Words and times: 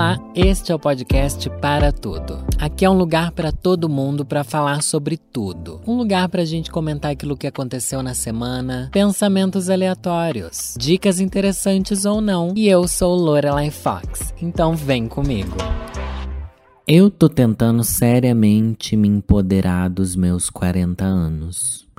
Olá, 0.00 0.18
este 0.34 0.72
é 0.72 0.74
o 0.74 0.78
podcast 0.78 1.50
Para 1.60 1.92
Tudo. 1.92 2.42
Aqui 2.58 2.86
é 2.86 2.90
um 2.90 2.96
lugar 2.96 3.32
para 3.32 3.52
todo 3.52 3.86
mundo 3.86 4.24
para 4.24 4.42
falar 4.42 4.82
sobre 4.82 5.18
tudo. 5.18 5.78
Um 5.86 5.94
lugar 5.94 6.26
para 6.30 6.40
a 6.40 6.44
gente 6.46 6.70
comentar 6.70 7.10
aquilo 7.10 7.36
que 7.36 7.46
aconteceu 7.46 8.02
na 8.02 8.14
semana, 8.14 8.88
pensamentos 8.90 9.68
aleatórios, 9.68 10.74
dicas 10.78 11.20
interessantes 11.20 12.06
ou 12.06 12.22
não. 12.22 12.54
E 12.56 12.66
eu 12.66 12.88
sou 12.88 13.14
Lorelai 13.14 13.70
Fox, 13.70 14.32
então 14.40 14.74
vem 14.74 15.06
comigo. 15.06 15.54
Eu 16.88 17.10
tô 17.10 17.28
tentando 17.28 17.84
seriamente 17.84 18.96
me 18.96 19.06
empoderar 19.06 19.90
dos 19.90 20.16
meus 20.16 20.48
40 20.48 21.04
anos 21.04 21.89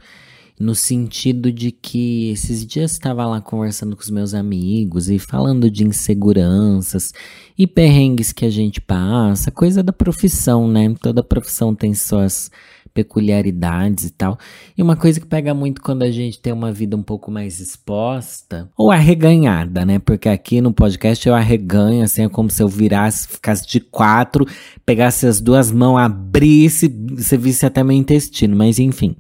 no 0.62 0.76
sentido 0.76 1.52
de 1.52 1.72
que 1.72 2.30
esses 2.30 2.66
dias 2.66 2.92
estava 2.92 3.26
lá 3.26 3.42
conversando 3.42 3.96
com 3.96 4.02
os 4.02 4.10
meus 4.10 4.34
amigos 4.34 5.10
e 5.10 5.18
falando 5.18 5.70
de 5.70 5.84
inseguranças 5.84 7.12
e 7.58 7.66
perrengues 7.66 8.32
que 8.32 8.46
a 8.46 8.50
gente 8.50 8.80
passa, 8.80 9.52
coisa 9.52 9.82
da 9.82 9.92
profissão, 9.92 10.68
né? 10.68 10.94
Toda 11.02 11.24
profissão 11.24 11.74
tem 11.74 11.94
suas 11.94 12.52
peculiaridades 12.94 14.06
e 14.06 14.10
tal. 14.12 14.38
E 14.78 14.82
uma 14.82 14.96
coisa 14.96 15.20
que 15.20 15.26
pega 15.26 15.54
muito 15.54 15.82
quando 15.82 16.04
a 16.04 16.12
gente 16.12 16.40
tem 16.40 16.54
uma 16.54 16.72
vida 16.72 16.96
um 16.96 17.04
pouco 17.04 17.32
mais 17.32 17.60
exposta, 17.60 18.70
ou 18.78 18.92
arreganhada, 18.92 19.86
né? 19.86 20.00
Porque 20.00 20.30
aqui 20.30 20.62
no 20.62 20.74
podcast 20.74 21.28
eu 21.28 21.34
arreganho, 21.34 22.04
assim, 22.04 22.24
é 22.24 22.30
como 22.30 22.50
se 22.50 22.62
eu 22.62 22.68
virasse, 22.68 23.28
ficasse 23.28 23.68
de 23.68 23.80
quatro, 23.80 24.46
pegasse 24.86 25.26
as 25.26 25.42
duas 25.42 25.72
mãos, 25.72 25.98
abrisse, 25.98 26.88
você 26.88 27.38
visse 27.38 27.66
até 27.66 27.84
meu 27.84 27.96
intestino, 27.96 28.56
mas 28.56 28.78
enfim. 28.78 29.16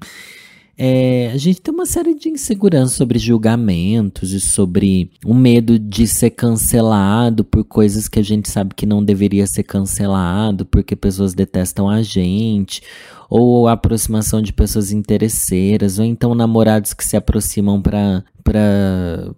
É, 0.77 1.30
a 1.34 1.38
gente 1.38 1.61
tem 1.61 1.73
uma 1.73 1.85
série 1.85 2.16
de 2.16 2.30
inseguranças 2.30 2.95
sobre 2.95 3.20
julgamentos 3.20 4.31
e 4.31 4.39
sobre 4.39 5.11
o 5.25 5.34
medo 5.34 5.77
de 5.77 6.07
ser 6.07 6.31
cancelado 6.31 7.44
por 7.44 7.63
coisas 7.63 8.07
que 8.07 8.20
a 8.20 8.23
gente 8.23 8.49
sabe 8.49 8.73
que 8.73 8.85
não 8.85 9.03
deveria 9.03 9.45
ser 9.45 9.63
cancelado 9.63 10.66
porque 10.66 10.95
pessoas 10.95 11.33
detestam 11.33 11.89
a 11.89 12.02
gente, 12.02 12.81
ou 13.30 13.67
a 13.67 13.73
aproximação 13.73 14.42
de 14.42 14.53
pessoas 14.53 14.92
interesseiras, 14.92 15.99
ou 15.99 16.05
então 16.05 16.33
namorados 16.33 16.94
que 16.94 17.05
se 17.05 17.16
aproximam 17.16 17.81
para 17.81 18.23
para 18.44 19.36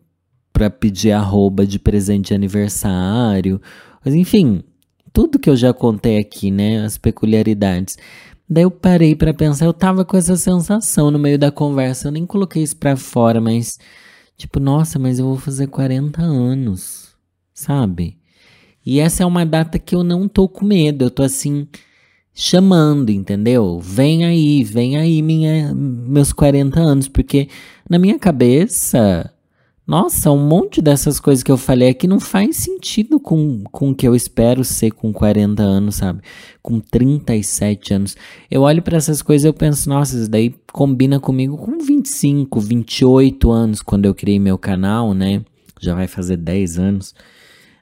para 0.54 0.70
pedir 0.70 1.11
arroba 1.11 1.66
de 1.66 1.80
presente 1.80 2.28
de 2.28 2.34
aniversário. 2.36 3.59
Mas 4.06 4.14
enfim, 4.14 4.64
tudo 5.11 5.39
que 5.39 5.50
eu 5.50 5.56
já 5.56 5.73
contei 5.73 6.17
aqui, 6.17 6.52
né, 6.52 6.86
as 6.86 6.98
peculiaridades. 6.98 7.98
Daí 8.54 8.66
eu 8.66 8.70
parei 8.70 9.16
para 9.16 9.34
pensar, 9.34 9.66
eu 9.66 9.73
tava 9.73 10.06
com 10.06 10.16
essa 10.16 10.36
sensação 10.36 11.09
no 11.09 11.18
meio 11.18 11.40
da 11.40 11.52
conversa, 11.52 12.08
eu 12.08 12.12
nem 12.12 12.23
coloquei 12.23 12.62
isso 12.62 12.78
pra 12.78 12.95
fora, 12.95 13.42
mas 13.42 13.80
tipo, 14.38 14.60
nossa, 14.60 15.00
mas 15.00 15.18
eu 15.18 15.26
vou 15.26 15.40
fazer 15.40 15.66
40 15.66 16.22
anos, 16.22 17.16
sabe? 17.52 18.16
E 18.86 19.00
essa 19.00 19.23
é 19.23 19.26
uma 19.26 19.44
data 19.44 19.80
que 19.80 19.95
eu 19.95 20.04
não 20.04 20.28
tô 20.28 20.48
com 20.48 20.66
medo, 20.66 21.06
eu 21.06 21.10
tô 21.10 21.23
assim 21.23 21.68
chamando, 22.32 23.10
entendeu? 23.10 23.80
Vem 23.80 24.23
aí, 24.23 24.64
vem 24.64 24.98
aí 24.98 25.23
minha 25.23 25.73
meus 25.73 26.32
40 26.32 26.80
anos, 26.80 27.08
porque 27.08 27.50
na 27.90 27.98
minha 27.98 28.20
cabeça 28.20 29.33
nossa, 29.86 30.31
um 30.31 30.48
monte 30.48 30.81
dessas 30.81 31.20
coisas 31.20 31.44
que 31.44 31.52
eu 31.52 31.58
falei 31.58 31.89
aqui 31.89 32.08
não 32.08 32.20
faz 32.20 32.56
sentido 32.56 33.20
com, 33.20 33.64
com 33.66 33.89
o 33.89 33.95
que 33.95 34.08
eu 34.08 34.16
espero 34.16 34.64
ser 34.64 34.92
com 34.92 35.12
40 35.12 35.62
anos, 35.62 35.95
sabe? 35.95 36.22
Com 36.62 36.80
37 36.80 37.94
anos. 37.94 38.16
Eu 38.50 38.61
olho 38.61 38.81
para 38.81 38.95
essas 38.95 39.22
coisas 39.22 39.44
e 39.44 39.48
eu 39.50 39.54
penso, 39.54 39.89
nossa, 39.89 40.17
isso 40.17 40.31
daí 40.31 40.56
combina 40.72 41.20
comigo 41.20 41.58
com 41.58 41.78
25, 41.78 42.61
28 42.61 43.52
anos, 43.52 43.81
quando 43.81 44.06
eu 44.06 44.16
criei 44.16 44.39
meu 44.39 44.58
canal, 44.58 45.14
né? 45.14 45.44
Já 45.81 45.94
vai 45.94 46.08
fazer 46.08 46.38
10 46.38 46.80
anos. 46.80 47.14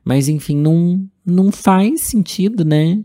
Mas 0.04 0.28
enfim, 0.28 0.58
não, 0.58 1.08
não 1.24 1.52
faz 1.52 2.02
sentido, 2.02 2.66
né? 2.66 3.00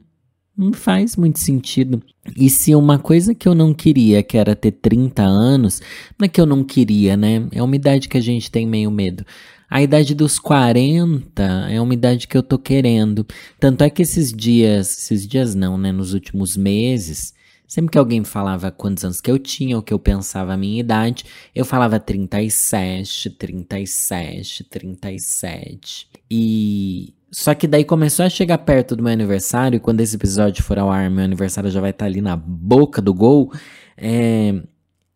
Não 0.56 0.72
faz 0.72 1.16
muito 1.16 1.38
sentido. 1.38 2.02
E 2.34 2.48
se 2.48 2.74
uma 2.74 2.98
coisa 2.98 3.34
que 3.34 3.46
eu 3.46 3.54
não 3.54 3.74
queria, 3.74 4.22
que 4.22 4.38
era 4.38 4.56
ter 4.56 4.72
30 4.72 5.22
anos, 5.22 5.82
não 6.18 6.24
é 6.24 6.28
que 6.28 6.40
eu 6.40 6.46
não 6.46 6.64
queria, 6.64 7.16
né? 7.16 7.46
É 7.52 7.62
uma 7.62 7.76
idade 7.76 8.08
que 8.08 8.16
a 8.16 8.22
gente 8.22 8.50
tem 8.50 8.66
meio 8.66 8.90
medo. 8.90 9.24
A 9.68 9.82
idade 9.82 10.14
dos 10.14 10.38
40 10.38 11.42
é 11.70 11.80
uma 11.80 11.92
idade 11.92 12.26
que 12.26 12.36
eu 12.36 12.42
tô 12.42 12.58
querendo. 12.58 13.26
Tanto 13.60 13.82
é 13.84 13.90
que 13.90 14.00
esses 14.00 14.32
dias, 14.32 14.96
esses 14.96 15.26
dias 15.26 15.54
não, 15.54 15.76
né? 15.76 15.92
Nos 15.92 16.14
últimos 16.14 16.56
meses, 16.56 17.34
sempre 17.66 17.90
que 17.90 17.98
alguém 17.98 18.24
falava 18.24 18.70
quantos 18.70 19.04
anos 19.04 19.20
que 19.20 19.30
eu 19.30 19.38
tinha, 19.38 19.76
ou 19.76 19.82
que 19.82 19.92
eu 19.92 19.98
pensava 19.98 20.54
a 20.54 20.56
minha 20.56 20.80
idade, 20.80 21.24
eu 21.54 21.64
falava 21.64 22.00
37, 22.00 23.30
37, 23.30 24.64
37. 24.64 26.08
E 26.30 27.12
só 27.30 27.54
que 27.54 27.66
daí 27.66 27.84
começou 27.84 28.24
a 28.24 28.30
chegar 28.30 28.58
perto 28.58 28.94
do 28.94 29.02
meu 29.02 29.12
aniversário, 29.12 29.76
e 29.76 29.80
quando 29.80 30.00
esse 30.00 30.16
episódio 30.16 30.62
for 30.62 30.78
ao 30.78 30.90
ar, 30.90 31.10
meu 31.10 31.24
aniversário 31.24 31.70
já 31.70 31.80
vai 31.80 31.90
estar 31.90 32.04
tá 32.04 32.10
ali 32.10 32.20
na 32.20 32.36
boca 32.36 33.02
do 33.02 33.12
gol. 33.12 33.52
É, 33.96 34.54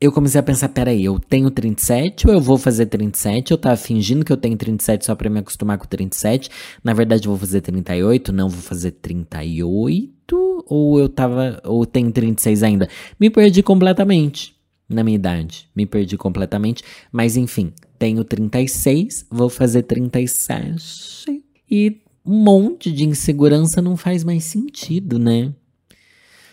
eu 0.01 0.11
comecei 0.11 0.41
a 0.41 0.43
pensar, 0.43 0.71
peraí, 0.71 1.05
eu 1.05 1.21
tenho 1.21 1.51
37 1.51 2.27
ou 2.27 2.33
eu 2.33 2.41
vou 2.41 2.57
fazer 2.57 2.87
37? 2.87 3.51
Eu 3.51 3.59
tava 3.59 3.77
fingindo 3.77 4.25
que 4.25 4.33
eu 4.33 4.37
tenho 4.37 4.57
37 4.57 5.05
só 5.05 5.15
pra 5.15 5.29
me 5.29 5.41
acostumar 5.41 5.77
com 5.77 5.87
37. 5.87 6.49
Na 6.83 6.95
verdade, 6.95 7.27
eu 7.29 7.31
vou 7.31 7.39
fazer 7.39 7.61
38, 7.61 8.33
não 8.33 8.49
vou 8.49 8.63
fazer 8.63 8.93
38. 8.93 10.65
Ou 10.67 10.99
eu 10.99 11.09
tava, 11.09 11.61
ou 11.65 11.85
tenho 11.85 12.11
36 12.11 12.63
ainda. 12.63 12.89
Me 13.19 13.29
perdi 13.29 13.63
completamente 13.63 14.55
na 14.89 15.05
minha 15.05 15.17
idade. 15.17 15.69
Me 15.77 15.85
perdi 15.85 16.17
completamente. 16.17 16.83
Mas 17.13 17.37
enfim, 17.37 17.73
tenho 17.99 18.25
36, 18.25 19.27
vou 19.31 19.51
fazer 19.51 19.83
37. 19.83 21.50
E 21.71 22.01
um 22.25 22.43
monte 22.43 22.91
de 22.91 23.05
insegurança 23.05 23.81
não 23.81 23.97
faz 23.97 24.25
mais 24.25 24.45
sentido, 24.45 25.19
né? 25.19 25.55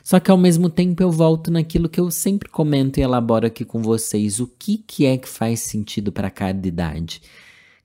Só 0.04 0.22
que 0.22 0.32
ao 0.32 0.38
mesmo 0.38 0.70
tempo 0.70 1.04
eu 1.04 1.12
volto 1.12 1.52
naquilo 1.52 1.90
que 1.90 2.00
eu 2.00 2.10
sempre 2.10 2.48
comento 2.48 2.98
e 2.98 3.04
elaboro 3.04 3.46
aqui 3.46 3.66
com 3.66 3.82
vocês. 3.82 4.40
O 4.40 4.48
que, 4.48 4.78
que 4.78 5.06
é 5.06 5.18
que 5.18 5.28
faz 5.28 5.60
sentido 5.60 6.14
para 6.14 6.30
cada 6.30 6.66
idade? 6.66 7.22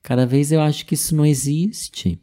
Cada 0.03 0.25
vez 0.25 0.53
eu 0.53 0.61
acho 0.61 0.87
que 0.87 0.95
isso 0.95 1.17
não 1.17 1.27
existe. 1.27 2.21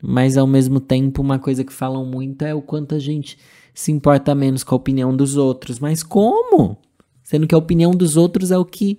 Mas 0.00 0.36
ao 0.36 0.46
mesmo 0.46 0.78
tempo, 0.78 1.20
uma 1.22 1.38
coisa 1.38 1.64
que 1.64 1.72
falam 1.72 2.06
muito 2.06 2.42
é 2.42 2.54
o 2.54 2.62
quanto 2.62 2.94
a 2.94 2.98
gente 2.98 3.36
se 3.74 3.90
importa 3.90 4.34
menos 4.34 4.62
com 4.62 4.74
a 4.74 4.78
opinião 4.78 5.16
dos 5.16 5.36
outros. 5.36 5.80
Mas 5.80 6.02
como? 6.02 6.78
Sendo 7.22 7.46
que 7.46 7.54
a 7.54 7.58
opinião 7.58 7.90
dos 7.90 8.16
outros 8.16 8.50
é 8.50 8.58
o 8.58 8.64
que 8.64 8.98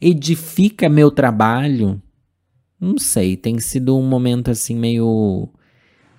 edifica 0.00 0.88
meu 0.88 1.10
trabalho, 1.10 2.00
não 2.80 2.96
sei, 2.98 3.36
tem 3.36 3.58
sido 3.58 3.96
um 3.96 4.02
momento 4.02 4.50
assim 4.50 4.74
meio 4.74 5.48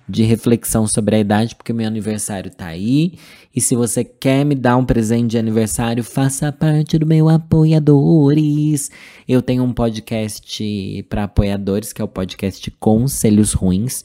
de 0.08 0.22
reflexão 0.22 0.86
sobre 0.86 1.16
a 1.16 1.18
idade, 1.18 1.54
porque 1.56 1.72
meu 1.72 1.86
aniversário 1.86 2.50
tá 2.50 2.66
aí. 2.66 3.14
E 3.54 3.60
se 3.60 3.74
você 3.74 4.04
quer 4.04 4.44
me 4.44 4.54
dar 4.54 4.76
um 4.76 4.84
presente 4.84 5.30
de 5.32 5.38
aniversário, 5.38 6.04
faça 6.04 6.52
parte 6.52 6.98
do 6.98 7.06
meu 7.06 7.28
apoiadores. 7.28 8.90
Eu 9.26 9.40
tenho 9.40 9.64
um 9.64 9.72
podcast 9.72 11.06
para 11.08 11.24
apoiadores, 11.24 11.92
que 11.92 12.02
é 12.02 12.04
o 12.04 12.08
podcast 12.08 12.70
Conselhos 12.72 13.52
Ruins. 13.52 14.02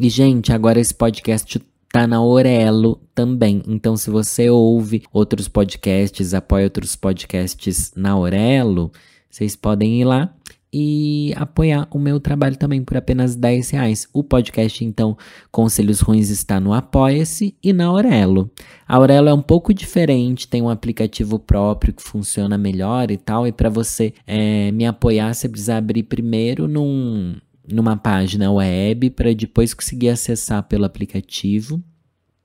E 0.00 0.08
gente, 0.08 0.52
agora 0.52 0.80
esse 0.80 0.94
podcast 0.94 1.60
tá 1.92 2.06
na 2.06 2.24
Orelo 2.24 2.98
também. 3.14 3.62
Então, 3.68 3.96
se 3.96 4.08
você 4.08 4.48
ouve 4.48 5.02
outros 5.12 5.48
podcasts, 5.48 6.32
apoia 6.32 6.64
outros 6.64 6.96
podcasts 6.96 7.92
na 7.94 8.16
Orelo, 8.16 8.90
vocês 9.28 9.54
podem 9.54 10.00
ir 10.00 10.04
lá 10.04 10.34
e 10.72 11.34
apoiar 11.36 11.86
o 11.90 11.98
meu 11.98 12.18
trabalho 12.18 12.56
também 12.56 12.82
por 12.82 12.96
apenas 12.96 13.36
10 13.36 13.70
reais. 13.70 14.08
O 14.12 14.24
podcast, 14.24 14.82
então, 14.82 15.18
Conselhos 15.50 16.00
Ruins 16.00 16.30
está 16.30 16.58
no 16.58 16.72
Apoia-se 16.72 17.54
e 17.62 17.72
na 17.72 17.86
Aurelo. 17.86 18.50
A 18.88 18.96
Aurelo 18.96 19.28
é 19.28 19.34
um 19.34 19.42
pouco 19.42 19.74
diferente, 19.74 20.48
tem 20.48 20.62
um 20.62 20.70
aplicativo 20.70 21.38
próprio 21.38 21.92
que 21.92 22.02
funciona 22.02 22.56
melhor 22.56 23.10
e 23.10 23.18
tal, 23.18 23.46
e 23.46 23.52
para 23.52 23.68
você 23.68 24.14
é, 24.26 24.72
me 24.72 24.86
apoiar, 24.86 25.34
você 25.34 25.48
precisa 25.48 25.76
abrir 25.76 26.04
primeiro 26.04 26.66
num, 26.66 27.36
numa 27.70 27.96
página 27.96 28.50
web 28.50 29.10
para 29.10 29.34
depois 29.34 29.74
conseguir 29.74 30.08
acessar 30.08 30.62
pelo 30.62 30.86
aplicativo. 30.86 31.82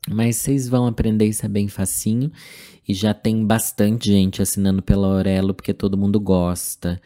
Mas 0.10 0.38
vocês 0.38 0.70
vão 0.70 0.88
aprender 0.88 1.26
isso 1.26 1.46
é 1.46 1.50
bem 1.50 1.68
facinho 1.68 2.32
e 2.88 2.94
já 2.94 3.14
tem 3.14 3.46
bastante 3.46 4.10
gente 4.10 4.42
assinando 4.42 4.82
pela 4.82 5.08
Aurelo 5.08 5.54
porque 5.54 5.74
todo 5.74 5.98
mundo 5.98 6.20
gosta. 6.20 7.02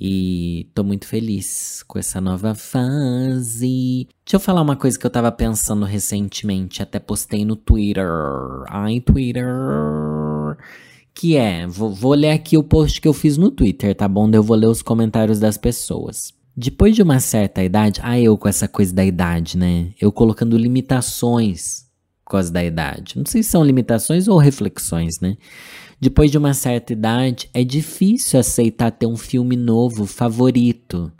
E 0.00 0.68
tô 0.74 0.82
muito 0.82 1.06
feliz 1.06 1.82
com 1.86 1.98
essa 1.98 2.20
nova 2.20 2.54
fase. 2.54 4.08
Deixa 4.24 4.36
eu 4.36 4.40
falar 4.40 4.62
uma 4.62 4.76
coisa 4.76 4.98
que 4.98 5.06
eu 5.06 5.10
tava 5.10 5.30
pensando 5.30 5.84
recentemente, 5.84 6.82
até 6.82 6.98
postei 6.98 7.44
no 7.44 7.56
Twitter. 7.56 8.08
Ai, 8.68 9.00
Twitter. 9.00 9.46
Que 11.14 11.36
é, 11.36 11.66
vou, 11.66 11.92
vou 11.92 12.14
ler 12.14 12.32
aqui 12.32 12.58
o 12.58 12.64
post 12.64 13.00
que 13.00 13.06
eu 13.06 13.12
fiz 13.12 13.36
no 13.36 13.50
Twitter, 13.50 13.94
tá 13.94 14.08
bom? 14.08 14.28
Eu 14.32 14.42
vou 14.42 14.56
ler 14.56 14.66
os 14.66 14.82
comentários 14.82 15.38
das 15.38 15.56
pessoas. 15.56 16.32
Depois 16.56 16.94
de 16.94 17.02
uma 17.02 17.20
certa 17.20 17.62
idade, 17.62 18.00
ah, 18.02 18.18
eu 18.18 18.36
com 18.36 18.48
essa 18.48 18.68
coisa 18.68 18.94
da 18.94 19.04
idade, 19.04 19.56
né? 19.56 19.92
Eu 20.00 20.10
colocando 20.12 20.56
limitações 20.56 21.84
por 22.24 22.32
causa 22.32 22.50
da 22.50 22.64
idade. 22.64 23.18
Não 23.18 23.26
sei 23.26 23.42
se 23.42 23.50
são 23.50 23.62
limitações 23.62 24.26
ou 24.28 24.38
reflexões, 24.38 25.20
né? 25.20 25.36
Depois 26.00 26.30
de 26.30 26.38
uma 26.38 26.54
certa 26.54 26.92
idade, 26.92 27.48
é 27.54 27.62
difícil 27.62 28.40
aceitar 28.40 28.90
ter 28.90 29.06
um 29.06 29.16
filme 29.16 29.56
novo 29.56 30.06
favorito. 30.06 31.12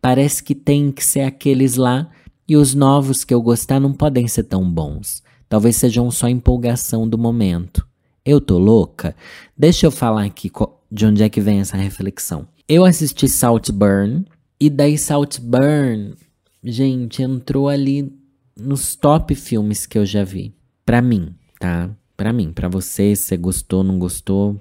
Parece 0.00 0.42
que 0.42 0.54
tem 0.54 0.90
que 0.92 1.04
ser 1.04 1.20
aqueles 1.20 1.76
lá 1.76 2.08
E 2.48 2.56
os 2.56 2.74
novos 2.74 3.24
que 3.24 3.34
eu 3.34 3.42
gostar 3.42 3.80
não 3.80 3.92
podem 3.92 4.28
ser 4.28 4.44
tão 4.44 4.70
bons. 4.70 5.20
Talvez 5.48 5.76
sejam 5.76 6.10
só 6.12 6.28
empolgação 6.28 7.08
do 7.08 7.18
momento. 7.18 7.84
Eu 8.24 8.40
tô 8.40 8.56
louca? 8.56 9.16
Deixa 9.56 9.86
eu 9.86 9.90
falar 9.90 10.24
aqui 10.24 10.50
de 10.90 11.06
onde 11.06 11.22
é 11.24 11.28
que 11.28 11.40
vem 11.40 11.60
essa 11.60 11.76
reflexão. 11.76 12.46
Eu 12.68 12.84
assisti 12.84 13.28
Saltburn, 13.28 14.24
e 14.58 14.70
daí 14.70 14.96
Saltburn, 14.96 16.14
gente, 16.62 17.22
entrou 17.22 17.68
ali 17.68 18.15
nos 18.58 18.96
top 18.96 19.34
filmes 19.34 19.86
que 19.86 19.98
eu 19.98 20.06
já 20.06 20.24
vi. 20.24 20.54
Pra 20.84 21.02
mim, 21.02 21.34
tá? 21.60 21.90
Pra 22.16 22.32
mim, 22.32 22.52
pra 22.52 22.68
você, 22.68 23.14
se 23.14 23.24
você 23.24 23.36
gostou, 23.36 23.84
não 23.84 23.98
gostou, 23.98 24.60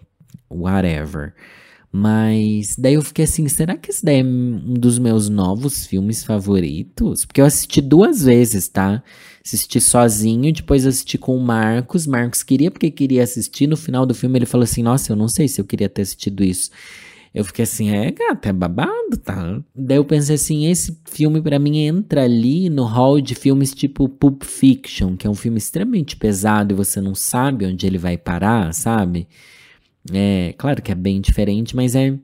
whatever. 0.50 1.34
Mas 1.98 2.76
daí 2.78 2.96
eu 2.96 3.02
fiquei 3.02 3.24
assim, 3.24 3.48
será 3.48 3.78
que 3.78 3.90
esse 3.90 4.04
daí 4.04 4.20
é 4.20 4.24
um 4.24 4.74
dos 4.74 5.00
meus 5.00 5.30
novos 5.30 5.86
filmes 5.86 6.26
favoritos? 6.26 7.24
Porque 7.24 7.40
eu 7.40 7.46
assisti 7.46 7.80
duas 7.80 8.26
vezes, 8.26 8.68
tá? 8.68 9.02
Assisti 9.46 9.80
sozinho, 9.80 10.52
depois 10.52 10.86
assisti 10.86 11.18
com 11.18 11.38
o 11.38 11.40
Marcos. 11.40 12.06
Marcos 12.06 12.44
queria 12.44 12.70
porque 12.70 12.92
queria 12.92 13.24
assistir. 13.24 13.66
No 13.66 13.78
final 13.78 14.06
do 14.06 14.14
filme 14.14 14.38
ele 14.38 14.46
falou 14.46 14.66
assim: 14.66 14.84
Nossa, 14.84 15.14
eu 15.14 15.16
não 15.16 15.30
sei 15.30 15.48
se 15.48 15.62
eu 15.62 15.66
queria 15.66 15.88
ter 15.88 16.02
assistido 16.02 16.44
isso. 16.44 16.70
Eu 17.36 17.44
fiquei 17.44 17.64
assim, 17.64 17.90
é, 17.90 18.12
gata, 18.12 18.48
é 18.48 18.54
babado, 18.54 19.18
tá? 19.22 19.62
Daí 19.76 19.98
eu 19.98 20.06
pensei 20.06 20.36
assim, 20.36 20.68
esse 20.68 20.98
filme 21.04 21.42
para 21.42 21.60
mim 21.60 21.80
entra 21.80 22.24
ali 22.24 22.70
no 22.70 22.86
hall 22.86 23.20
de 23.20 23.36
filmes 23.36 23.74
tipo 23.76 24.08
Pulp 24.08 24.44
Fiction, 24.44 25.18
que 25.18 25.28
é 25.28 25.30
um 25.30 25.36
filme 25.36 25.58
extremamente 25.58 26.16
pesado 26.16 26.74
e 26.74 26.78
você 26.78 27.02
não 27.02 27.14
sabe 27.14 27.66
onde 27.66 27.86
ele 27.86 27.98
vai 27.98 28.18
parar, 28.18 28.74
sabe? 28.74 29.28
É, 30.14 30.56
claro 30.58 30.82
que 30.82 30.94
é 30.94 30.96
bem 30.96 31.20
diferente, 31.20 31.76
mas 31.76 31.94
é 31.94 32.18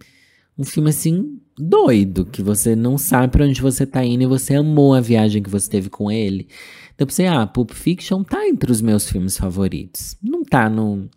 um 0.57 0.63
filme 0.63 0.89
assim 0.89 1.41
doido, 1.57 2.25
que 2.25 2.41
você 2.41 2.73
não 2.73 2.97
sabe 2.97 3.33
para 3.33 3.43
onde 3.45 3.61
você 3.61 3.85
tá 3.85 4.05
indo 4.05 4.23
e 4.23 4.27
você 4.27 4.55
amou 4.55 4.93
a 4.93 5.01
viagem 5.01 5.43
que 5.43 5.49
você 5.49 5.69
teve 5.69 5.89
com 5.89 6.09
ele. 6.09 6.47
Então 6.95 7.03
eu 7.03 7.07
pensei, 7.07 7.27
ah, 7.27 7.45
Pulp 7.45 7.71
Fiction 7.71 8.23
tá 8.23 8.47
entre 8.47 8.71
os 8.71 8.79
meus 8.81 9.09
filmes 9.09 9.35
favoritos. 9.35 10.15
Não 10.23 10.41
tá 10.45 10.69
no, 10.69 11.09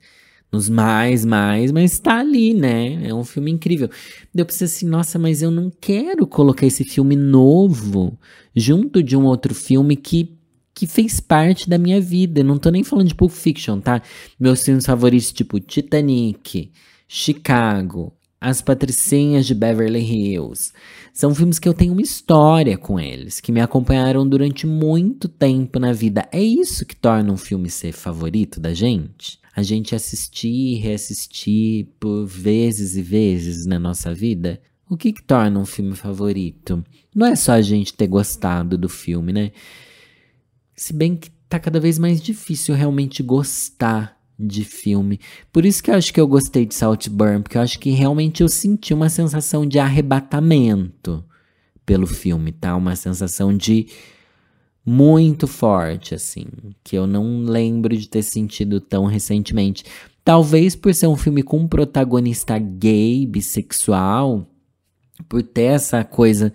nos 0.55 0.69
mais, 0.69 1.25
mais, 1.25 1.73
mas 1.73 1.99
tá 1.99 2.21
ali, 2.21 2.55
né? 2.55 3.09
É 3.09 3.13
um 3.13 3.25
filme 3.25 3.51
incrível. 3.51 3.91
Eu 4.35 4.47
pensei 4.47 4.67
assim, 4.67 4.87
nossa, 4.87 5.19
mas 5.19 5.43
eu 5.43 5.51
não 5.51 5.71
quero 5.81 6.27
colocar 6.27 6.65
esse 6.65 6.85
filme 6.85 7.17
novo 7.17 8.17
junto 8.55 9.03
de 9.03 9.17
um 9.17 9.25
outro 9.25 9.55
filme 9.55 9.97
que 9.97 10.39
que 10.77 10.89
fez 10.89 11.21
parte 11.21 11.71
da 11.71 11.79
minha 11.79 12.01
vida. 12.01 12.43
Não 12.43 12.59
tô 12.59 12.69
nem 12.69 12.83
falando 12.83 13.07
de 13.07 13.15
Pulp 13.15 13.31
Fiction, 13.31 13.79
tá? 13.81 14.03
Meus 14.41 14.65
filmes 14.65 14.85
favoritos, 14.85 15.31
tipo 15.31 15.61
Titanic, 15.61 16.73
Chicago, 17.07 18.13
As 18.41 18.61
Patricinhas 18.61 19.47
de 19.47 19.55
Beverly 19.55 20.01
Hills. 20.01 20.73
São 21.13 21.33
filmes 21.33 21.61
que 21.61 21.69
eu 21.69 21.75
tenho 21.75 21.93
uma 21.93 22.03
história 22.03 22.77
com 22.77 22.99
eles, 22.99 23.39
que 23.39 23.53
me 23.53 23.61
acompanharam 23.61 24.29
durante 24.29 24.67
muito 24.67 25.29
tempo 25.29 25.79
na 25.79 25.93
vida. 25.93 26.29
É 26.33 26.43
isso 26.43 26.85
que 26.85 26.97
torna 26.97 27.33
um 27.33 27.37
filme 27.37 27.71
ser 27.71 27.93
favorito 27.93 28.59
da 28.59 28.75
gente? 28.75 29.44
A 29.55 29.63
gente 29.63 29.95
assistir 29.95 30.49
e 30.49 30.75
reassistir 30.77 31.87
por 32.01 32.27
vezes 32.27 32.97
e 32.97 33.03
vezes 33.03 33.67
na 33.67 33.79
nossa 33.79 34.13
vida? 34.13 34.61
O 34.89 34.97
que, 34.97 35.13
que 35.13 35.23
torna 35.23 35.59
um 35.59 35.67
filme 35.67 35.95
favorito? 35.95 36.85
Não 37.15 37.27
é 37.27 37.37
só 37.37 37.53
a 37.53 37.63
gente 37.63 37.95
ter 37.95 38.07
gostado 38.07 38.77
do 38.77 38.89
filme, 38.89 39.33
né? 39.33 39.53
Se 40.77 40.93
bem 40.93 41.17
que 41.17 41.31
tá 41.49 41.59
cada 41.59 41.79
vez 41.79 41.99
mais 41.99 42.21
difícil 42.21 42.75
realmente 42.75 43.23
gostar 43.23 44.21
de 44.39 44.65
filme. 44.65 45.21
Por 45.53 45.65
isso 45.65 45.83
que 45.83 45.91
eu 45.91 45.95
acho 45.95 46.13
que 46.13 46.21
eu 46.21 46.27
gostei 46.27 46.67
de 46.67 46.75
Saltburn, 46.75 47.43
porque 47.43 47.57
eu 47.57 47.63
acho 47.63 47.79
que 47.79 47.91
realmente 47.91 48.43
eu 48.43 48.49
senti 48.49 48.93
uma 48.93 49.09
sensação 49.09 49.67
de 49.67 49.79
arrebatamento 49.79 51.25
pelo 51.87 52.07
filme, 52.07 52.53
tá? 52.53 52.75
Uma 52.75 52.97
sensação 52.97 53.57
de 53.57 53.87
muito 54.85 55.47
forte, 55.47 56.15
assim, 56.15 56.47
que 56.83 56.97
eu 56.97 57.07
não 57.07 57.43
lembro 57.43 57.97
de 57.97 58.09
ter 58.09 58.23
sentido 58.23 58.81
tão 58.81 59.07
recentemente. 59.07 59.85
Talvez 60.25 60.77
por 60.77 60.95
ser 60.95 61.07
um 61.07 61.17
filme 61.17 61.43
com 61.43 61.61
um 61.61 61.69
protagonista 61.69 62.59
gay, 62.59 63.27
bissexual, 63.27 64.47
por 65.29 65.43
ter 65.43 65.65
essa 65.65 66.05
coisa 66.05 66.53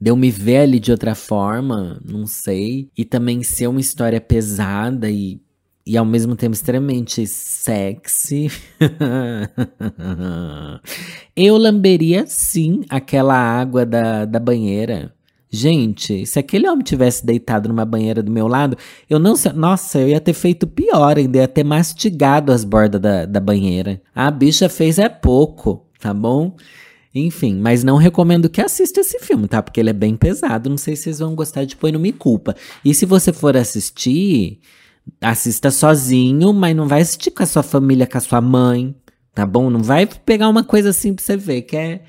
de 0.00 0.10
eu 0.10 0.16
me 0.16 0.30
ver 0.30 0.58
ali 0.58 0.78
de 0.78 0.90
outra 0.90 1.14
forma, 1.14 2.00
não 2.04 2.26
sei. 2.26 2.90
E 2.96 3.04
também 3.04 3.42
ser 3.42 3.66
uma 3.66 3.80
história 3.80 4.20
pesada 4.20 5.10
e, 5.10 5.40
e 5.86 5.96
ao 5.96 6.04
mesmo 6.04 6.36
tempo 6.36 6.54
extremamente 6.54 7.26
sexy. 7.26 8.50
eu 11.34 11.56
lamberia 11.56 12.24
sim 12.26 12.82
aquela 12.88 13.34
água 13.34 13.86
da, 13.86 14.24
da 14.24 14.38
banheira. 14.38 15.15
Gente, 15.56 16.26
se 16.26 16.38
aquele 16.38 16.68
homem 16.68 16.84
tivesse 16.84 17.24
deitado 17.24 17.66
numa 17.66 17.86
banheira 17.86 18.22
do 18.22 18.30
meu 18.30 18.46
lado, 18.46 18.76
eu 19.08 19.18
não 19.18 19.34
sei. 19.34 19.52
Nossa, 19.52 19.98
eu 19.98 20.08
ia 20.08 20.20
ter 20.20 20.34
feito 20.34 20.66
pior 20.66 21.16
ainda, 21.16 21.38
ia 21.38 21.48
ter 21.48 21.64
mastigado 21.64 22.52
as 22.52 22.62
bordas 22.62 23.00
da, 23.00 23.24
da 23.24 23.40
banheira. 23.40 24.02
A 24.14 24.30
bicha 24.30 24.68
fez 24.68 24.98
é 24.98 25.08
pouco, 25.08 25.86
tá 25.98 26.12
bom? 26.12 26.54
Enfim, 27.14 27.56
mas 27.56 27.82
não 27.82 27.96
recomendo 27.96 28.50
que 28.50 28.60
assista 28.60 29.00
esse 29.00 29.18
filme, 29.20 29.48
tá? 29.48 29.62
Porque 29.62 29.80
ele 29.80 29.88
é 29.88 29.94
bem 29.94 30.14
pesado. 30.14 30.68
Não 30.68 30.76
sei 30.76 30.94
se 30.94 31.04
vocês 31.04 31.20
vão 31.20 31.34
gostar 31.34 31.64
de 31.64 31.74
Põe 31.74 31.90
No 31.90 31.98
Me 31.98 32.12
Culpa. 32.12 32.54
E 32.84 32.92
se 32.92 33.06
você 33.06 33.32
for 33.32 33.56
assistir, 33.56 34.60
assista 35.22 35.70
sozinho, 35.70 36.52
mas 36.52 36.76
não 36.76 36.86
vai 36.86 37.00
assistir 37.00 37.30
com 37.30 37.42
a 37.42 37.46
sua 37.46 37.62
família, 37.62 38.06
com 38.06 38.18
a 38.18 38.20
sua 38.20 38.42
mãe, 38.42 38.94
tá 39.34 39.46
bom? 39.46 39.70
Não 39.70 39.82
vai 39.82 40.04
pegar 40.04 40.50
uma 40.50 40.62
coisa 40.62 40.90
assim 40.90 41.14
pra 41.14 41.24
você 41.24 41.34
ver, 41.34 41.62
que 41.62 41.76
é. 41.78 42.02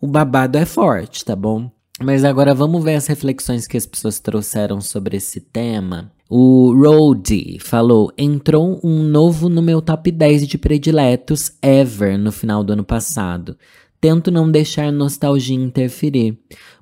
O 0.00 0.08
babado 0.08 0.58
é 0.58 0.66
forte, 0.66 1.24
tá 1.24 1.36
bom? 1.36 1.70
Mas 2.00 2.24
agora 2.24 2.52
vamos 2.52 2.82
ver 2.82 2.96
as 2.96 3.06
reflexões 3.06 3.68
que 3.68 3.76
as 3.76 3.86
pessoas 3.86 4.18
trouxeram 4.18 4.80
sobre 4.80 5.16
esse 5.16 5.40
tema. 5.40 6.12
O 6.28 6.74
Rody 6.74 7.58
falou: 7.60 8.10
entrou 8.18 8.80
um 8.82 9.04
novo 9.04 9.48
no 9.48 9.62
meu 9.62 9.80
top 9.80 10.10
10 10.10 10.48
de 10.48 10.58
prediletos 10.58 11.52
ever 11.62 12.18
no 12.18 12.32
final 12.32 12.64
do 12.64 12.72
ano 12.72 12.84
passado. 12.84 13.56
Tento 14.00 14.30
não 14.30 14.50
deixar 14.50 14.92
nostalgia 14.92 15.56
interferir. 15.56 16.36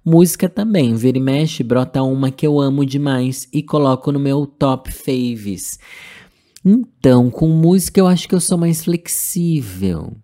Música 0.04 0.48
também, 0.48 0.94
vira 0.94 1.18
e 1.18 1.20
mexe, 1.20 1.62
brota 1.62 2.02
uma 2.02 2.30
que 2.30 2.46
eu 2.46 2.58
amo 2.58 2.84
demais 2.84 3.46
e 3.52 3.62
coloco 3.62 4.10
no 4.10 4.18
meu 4.18 4.46
top 4.46 4.90
faves. 4.90 5.78
Então, 6.64 7.30
com 7.30 7.48
música 7.48 8.00
eu 8.00 8.06
acho 8.06 8.26
que 8.26 8.34
eu 8.34 8.40
sou 8.40 8.56
mais 8.56 8.84
flexível. 8.84 10.16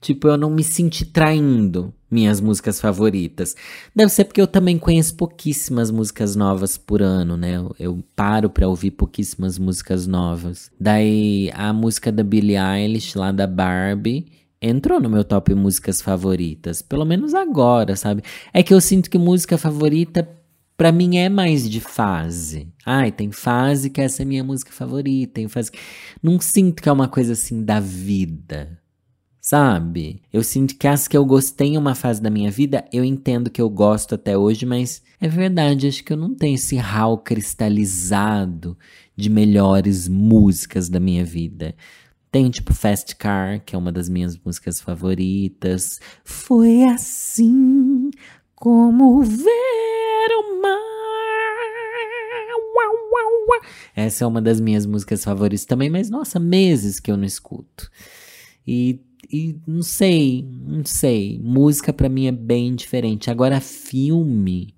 Tipo, 0.00 0.28
eu 0.28 0.38
não 0.38 0.48
me 0.48 0.62
senti 0.62 1.04
traindo 1.04 1.92
minhas 2.10 2.40
músicas 2.40 2.80
favoritas. 2.80 3.54
Deve 3.94 4.10
ser 4.10 4.24
porque 4.24 4.40
eu 4.40 4.46
também 4.46 4.78
conheço 4.78 5.14
pouquíssimas 5.14 5.90
músicas 5.90 6.34
novas 6.34 6.76
por 6.76 7.00
ano, 7.00 7.36
né? 7.36 7.56
Eu, 7.56 7.76
eu 7.78 8.04
paro 8.16 8.50
pra 8.50 8.66
ouvir 8.66 8.90
pouquíssimas 8.90 9.58
músicas 9.58 10.06
novas. 10.06 10.70
Daí, 10.78 11.50
a 11.54 11.72
música 11.72 12.10
da 12.10 12.24
Billie 12.24 12.56
Eilish, 12.56 13.16
lá 13.16 13.30
da 13.30 13.46
Barbie, 13.46 14.26
entrou 14.60 15.00
no 15.00 15.08
meu 15.08 15.24
top 15.24 15.54
músicas 15.54 16.00
favoritas. 16.00 16.82
Pelo 16.82 17.04
menos 17.04 17.34
agora, 17.34 17.94
sabe? 17.96 18.22
É 18.52 18.62
que 18.62 18.74
eu 18.74 18.80
sinto 18.80 19.08
que 19.08 19.18
música 19.18 19.56
favorita 19.56 20.28
para 20.76 20.92
mim 20.92 21.18
é 21.18 21.28
mais 21.28 21.68
de 21.68 21.78
fase. 21.78 22.66
Ai, 22.86 23.12
tem 23.12 23.30
fase 23.30 23.90
que 23.90 24.00
essa 24.00 24.22
é 24.22 24.24
minha 24.24 24.42
música 24.42 24.72
favorita, 24.72 25.34
tem 25.34 25.46
fase 25.46 25.70
que... 25.70 25.78
Não 26.22 26.40
sinto 26.40 26.82
que 26.82 26.88
é 26.88 26.92
uma 26.92 27.06
coisa 27.06 27.34
assim 27.34 27.62
da 27.62 27.78
vida. 27.78 28.79
Sabe? 29.40 30.22
Eu 30.32 30.44
sinto 30.44 30.76
que 30.76 30.86
as 30.86 31.08
que 31.08 31.16
eu 31.16 31.24
gostei 31.24 31.68
em 31.68 31.78
uma 31.78 31.94
fase 31.94 32.20
da 32.20 32.28
minha 32.28 32.50
vida, 32.50 32.84
eu 32.92 33.02
entendo 33.02 33.50
que 33.50 33.60
eu 33.60 33.70
gosto 33.70 34.14
até 34.14 34.36
hoje, 34.36 34.66
mas 34.66 35.02
é 35.20 35.28
verdade, 35.28 35.86
acho 35.86 36.04
que 36.04 36.12
eu 36.12 36.16
não 36.16 36.34
tenho 36.34 36.56
esse 36.56 36.76
hall 36.76 37.16
cristalizado 37.18 38.76
de 39.16 39.30
melhores 39.30 40.08
músicas 40.08 40.88
da 40.88 41.00
minha 41.00 41.24
vida. 41.24 41.74
Tem 42.30 42.48
tipo 42.50 42.74
Fast 42.74 43.16
Car, 43.16 43.64
que 43.64 43.74
é 43.74 43.78
uma 43.78 43.90
das 43.90 44.08
minhas 44.08 44.38
músicas 44.38 44.80
favoritas. 44.80 45.98
Foi 46.22 46.84
assim 46.84 48.10
como 48.54 49.22
ver 49.22 50.30
o 50.38 50.62
mar. 50.62 50.90
Essa 53.96 54.24
é 54.24 54.26
uma 54.26 54.40
das 54.40 54.60
minhas 54.60 54.86
músicas 54.86 55.24
favoritas 55.24 55.64
também, 55.64 55.90
mas 55.90 56.08
nossa, 56.08 56.38
meses 56.38 57.00
que 57.00 57.10
eu 57.10 57.16
não 57.16 57.24
escuto. 57.24 57.90
E, 58.66 59.00
e 59.30 59.58
não 59.66 59.82
sei, 59.82 60.42
não 60.42 60.84
sei. 60.84 61.38
Música 61.42 61.92
para 61.92 62.08
mim 62.08 62.26
é 62.26 62.32
bem 62.32 62.74
diferente. 62.74 63.30
Agora, 63.30 63.60
filme 63.60 64.74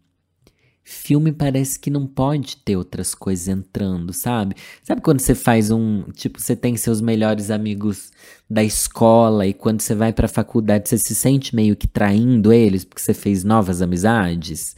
filme 0.84 1.32
parece 1.32 1.78
que 1.78 1.90
não 1.90 2.06
pode 2.06 2.56
ter 2.58 2.76
outras 2.76 3.14
coisas 3.14 3.48
entrando, 3.48 4.12
sabe? 4.12 4.56
Sabe 4.82 5.00
quando 5.00 5.20
você 5.20 5.34
faz 5.34 5.70
um, 5.70 6.02
tipo, 6.12 6.40
você 6.40 6.56
tem 6.56 6.76
seus 6.76 7.00
melhores 7.00 7.50
amigos 7.50 8.10
da 8.48 8.62
escola 8.62 9.46
e 9.46 9.54
quando 9.54 9.80
você 9.80 9.94
vai 9.94 10.12
para 10.12 10.26
a 10.26 10.28
faculdade 10.28 10.88
você 10.88 10.98
se 10.98 11.14
sente 11.14 11.54
meio 11.54 11.76
que 11.76 11.86
traindo 11.86 12.52
eles 12.52 12.84
porque 12.84 13.00
você 13.00 13.14
fez 13.14 13.44
novas 13.44 13.80
amizades? 13.80 14.76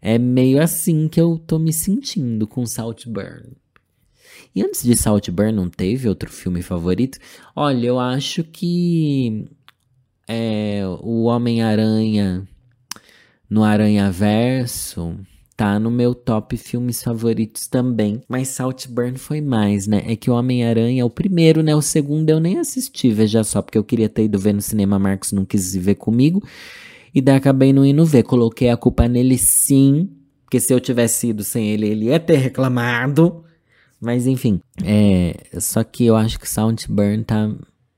É 0.00 0.18
meio 0.18 0.62
assim 0.62 1.08
que 1.08 1.20
eu 1.20 1.38
tô 1.38 1.58
me 1.58 1.72
sentindo 1.72 2.46
com 2.46 2.66
Saltburn. 2.66 3.56
E 4.54 4.62
antes 4.62 4.84
de 4.84 4.96
Saltburn 4.96 5.52
não 5.52 5.68
teve 5.68 6.08
outro 6.08 6.30
filme 6.30 6.62
favorito? 6.62 7.18
Olha, 7.56 7.86
eu 7.86 7.98
acho 7.98 8.44
que 8.44 9.46
é, 10.28 10.82
o 11.00 11.24
Homem-Aranha 11.24 12.46
no 13.50 13.64
Aranha 13.64 14.10
Verso 14.10 15.18
tá 15.56 15.78
no 15.78 15.90
meu 15.90 16.14
top 16.14 16.56
filmes 16.56 17.02
favoritos 17.02 17.66
também. 17.66 18.20
Mas 18.28 18.48
Saltburn 18.48 19.16
foi 19.16 19.40
mais, 19.40 19.86
né? 19.86 20.02
É 20.06 20.16
que 20.16 20.30
o 20.30 20.34
Homem-Aranha 20.34 21.02
é 21.02 21.04
o 21.04 21.10
primeiro, 21.10 21.62
né? 21.62 21.74
O 21.74 21.82
segundo 21.82 22.30
eu 22.30 22.40
nem 22.40 22.58
assisti, 22.58 23.10
veja 23.10 23.44
só, 23.44 23.62
porque 23.62 23.78
eu 23.78 23.84
queria 23.84 24.08
ter 24.08 24.24
ido 24.24 24.38
ver 24.38 24.52
no 24.52 24.60
cinema, 24.62 24.98
Marcos 24.98 25.32
não 25.32 25.44
quis 25.44 25.74
ver 25.76 25.94
comigo. 25.96 26.42
E 27.14 27.20
daí 27.20 27.36
acabei 27.36 27.72
não 27.72 27.84
indo 27.84 28.04
ver. 28.04 28.24
Coloquei 28.24 28.70
a 28.70 28.76
culpa 28.76 29.06
nele 29.08 29.38
sim, 29.38 30.08
porque 30.44 30.58
se 30.58 30.72
eu 30.72 30.80
tivesse 30.80 31.28
ido 31.28 31.44
sem 31.44 31.70
ele, 31.70 31.88
ele 31.88 32.06
ia 32.06 32.18
ter 32.18 32.36
reclamado. 32.36 33.44
Mas 34.04 34.26
enfim, 34.26 34.60
é. 34.84 35.34
Só 35.58 35.82
que 35.82 36.04
eu 36.04 36.14
acho 36.14 36.38
que 36.38 36.48
Saltburn 36.48 37.24
tá 37.24 37.50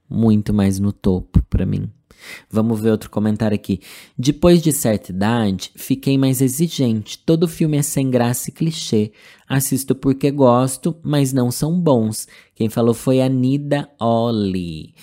muito 0.09 0.55
mais 0.55 0.79
no 0.79 0.93
topo 0.93 1.43
para 1.51 1.67
mim. 1.67 1.91
Vamos 2.49 2.81
ver 2.81 2.93
outro 2.93 3.11
comentário 3.11 3.55
aqui. 3.55 3.81
Depois 4.17 4.63
de 4.63 4.73
certa 4.73 5.11
idade, 5.11 5.73
fiquei 5.75 6.17
mais 6.17 6.41
exigente. 6.41 7.19
Todo 7.19 7.49
filme 7.49 7.77
é 7.77 7.83
sem 7.83 8.11
graça 8.11 8.51
e 8.51 8.53
clichê. 8.53 9.13
Assisto 9.49 9.95
porque 9.95 10.31
gosto, 10.31 10.97
mas 11.03 11.33
não 11.33 11.51
são 11.51 11.79
bons. 11.79 12.27
Quem 12.55 12.69
falou 12.69 12.95
foi 12.95 13.21
a 13.21 13.29
Nida 13.29 13.89
Oli. 14.01 14.95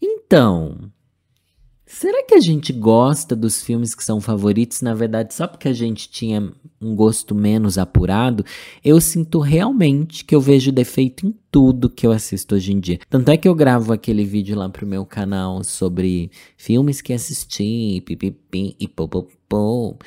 Então, 0.00 0.90
Será 1.94 2.24
que 2.24 2.34
a 2.34 2.40
gente 2.40 2.72
gosta 2.72 3.36
dos 3.36 3.62
filmes 3.62 3.94
que 3.94 4.02
são 4.02 4.18
favoritos, 4.18 4.80
na 4.80 4.94
verdade, 4.94 5.34
só 5.34 5.46
porque 5.46 5.68
a 5.68 5.74
gente 5.74 6.08
tinha 6.08 6.50
um 6.80 6.96
gosto 6.96 7.34
menos 7.34 7.76
apurado? 7.76 8.46
Eu 8.82 8.98
sinto 8.98 9.40
realmente 9.40 10.24
que 10.24 10.34
eu 10.34 10.40
vejo 10.40 10.72
defeito 10.72 11.26
em 11.26 11.34
tudo 11.50 11.90
que 11.90 12.06
eu 12.06 12.10
assisto 12.10 12.54
hoje 12.54 12.72
em 12.72 12.80
dia. 12.80 12.98
Tanto 13.10 13.30
é 13.30 13.36
que 13.36 13.46
eu 13.46 13.54
gravo 13.54 13.92
aquele 13.92 14.24
vídeo 14.24 14.56
lá 14.56 14.70
pro 14.70 14.86
meu 14.86 15.04
canal 15.04 15.62
sobre 15.62 16.30
filmes 16.56 17.02
que 17.02 17.12
assisti, 17.12 18.02
pipipi 18.06 18.74
e 18.80 18.88
popopô. 18.88 19.98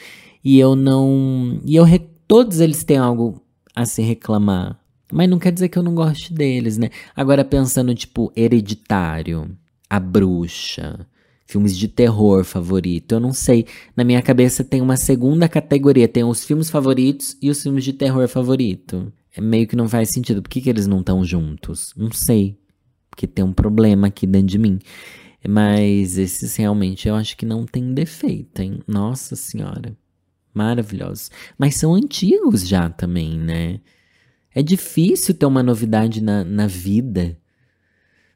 E 0.43 0.57
eu 0.59 0.75
não. 0.75 1.61
E 1.63 1.75
eu. 1.75 1.85
Todos 2.27 2.61
eles 2.61 2.83
têm 2.83 2.97
algo 2.97 3.39
a 3.75 3.85
se 3.85 4.01
reclamar. 4.01 4.79
Mas 5.13 5.29
não 5.29 5.37
quer 5.37 5.51
dizer 5.51 5.69
que 5.69 5.77
eu 5.77 5.83
não 5.83 5.93
goste 5.93 6.33
deles, 6.33 6.79
né? 6.79 6.89
Agora 7.15 7.45
pensando, 7.45 7.93
tipo, 7.93 8.33
hereditário, 8.35 9.55
a 9.87 9.99
bruxa 9.99 11.07
filmes 11.45 11.77
de 11.77 11.87
terror 11.87 12.43
favorito. 12.43 13.13
Eu 13.13 13.19
não 13.19 13.31
sei. 13.31 13.65
Na 13.95 14.03
minha 14.03 14.21
cabeça 14.21 14.63
tem 14.63 14.81
uma 14.81 14.97
segunda 14.97 15.47
categoria. 15.47 16.07
Tem 16.07 16.23
os 16.23 16.43
filmes 16.43 16.69
favoritos 16.69 17.37
e 17.41 17.49
os 17.49 17.61
filmes 17.61 17.83
de 17.83 17.93
terror 17.93 18.27
favorito. 18.27 19.11
É 19.35 19.41
meio 19.41 19.67
que 19.67 19.75
não 19.75 19.87
faz 19.87 20.09
sentido. 20.09 20.41
Por 20.41 20.49
que, 20.49 20.61
que 20.61 20.69
eles 20.69 20.87
não 20.87 20.99
estão 20.99 21.23
juntos? 21.23 21.93
Não 21.95 22.11
sei. 22.11 22.57
Porque 23.09 23.27
tem 23.27 23.45
um 23.45 23.53
problema 23.53 24.07
aqui 24.07 24.25
dentro 24.25 24.47
de 24.47 24.57
mim. 24.57 24.79
Mas 25.47 26.17
esses 26.17 26.55
realmente 26.55 27.07
eu 27.07 27.15
acho 27.15 27.37
que 27.37 27.45
não 27.45 27.65
tem 27.65 27.93
defeito, 27.93 28.61
hein? 28.61 28.79
Nossa 28.87 29.35
senhora. 29.35 29.95
Maravilhosos. 30.53 31.29
Mas 31.57 31.75
são 31.75 31.93
antigos 31.93 32.67
já 32.67 32.89
também, 32.89 33.37
né? 33.37 33.79
É 34.53 34.63
difícil 34.63 35.35
ter 35.35 35.45
uma 35.45 35.61
novidade 35.61 36.23
na, 36.23 36.43
na 36.43 36.65
vida. 36.65 37.37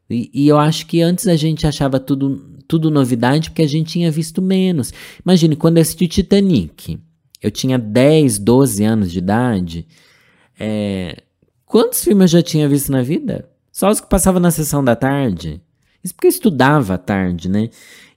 E, 0.10 0.30
e, 0.34 0.48
eu 0.48 0.58
acho 0.58 0.86
que 0.86 1.02
antes 1.02 1.28
a 1.28 1.36
gente 1.36 1.66
achava 1.66 2.00
tudo, 2.00 2.59
tudo 2.70 2.92
novidade 2.92 3.50
porque 3.50 3.64
a 3.64 3.68
gente 3.68 3.94
tinha 3.94 4.12
visto 4.12 4.44
menos. 4.44 4.94
Imagine, 5.26 5.56
quando 5.56 5.78
eu 5.78 5.82
assisti 5.82 6.08
Titanic, 6.08 7.00
eu 7.42 7.50
tinha 7.50 7.80
10, 7.80 8.38
12 8.38 8.84
anos 8.84 9.12
de 9.12 9.18
idade. 9.18 9.88
É, 10.58 11.24
quantos 11.66 12.04
filmes 12.04 12.32
eu 12.32 12.40
já 12.40 12.44
tinha 12.44 12.70
visto 12.70 12.92
na 12.92 13.02
vida? 13.02 13.50
Só 13.72 13.90
os 13.90 14.00
que 14.00 14.08
passavam 14.08 14.40
na 14.40 14.52
sessão 14.52 14.84
da 14.84 14.96
tarde. 14.96 15.60
Isso 16.04 16.14
porque 16.14 16.28
eu 16.28 16.30
estudava 16.30 16.94
à 16.94 16.98
tarde, 17.00 17.50
né? 17.50 17.70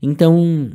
Então, 0.02 0.70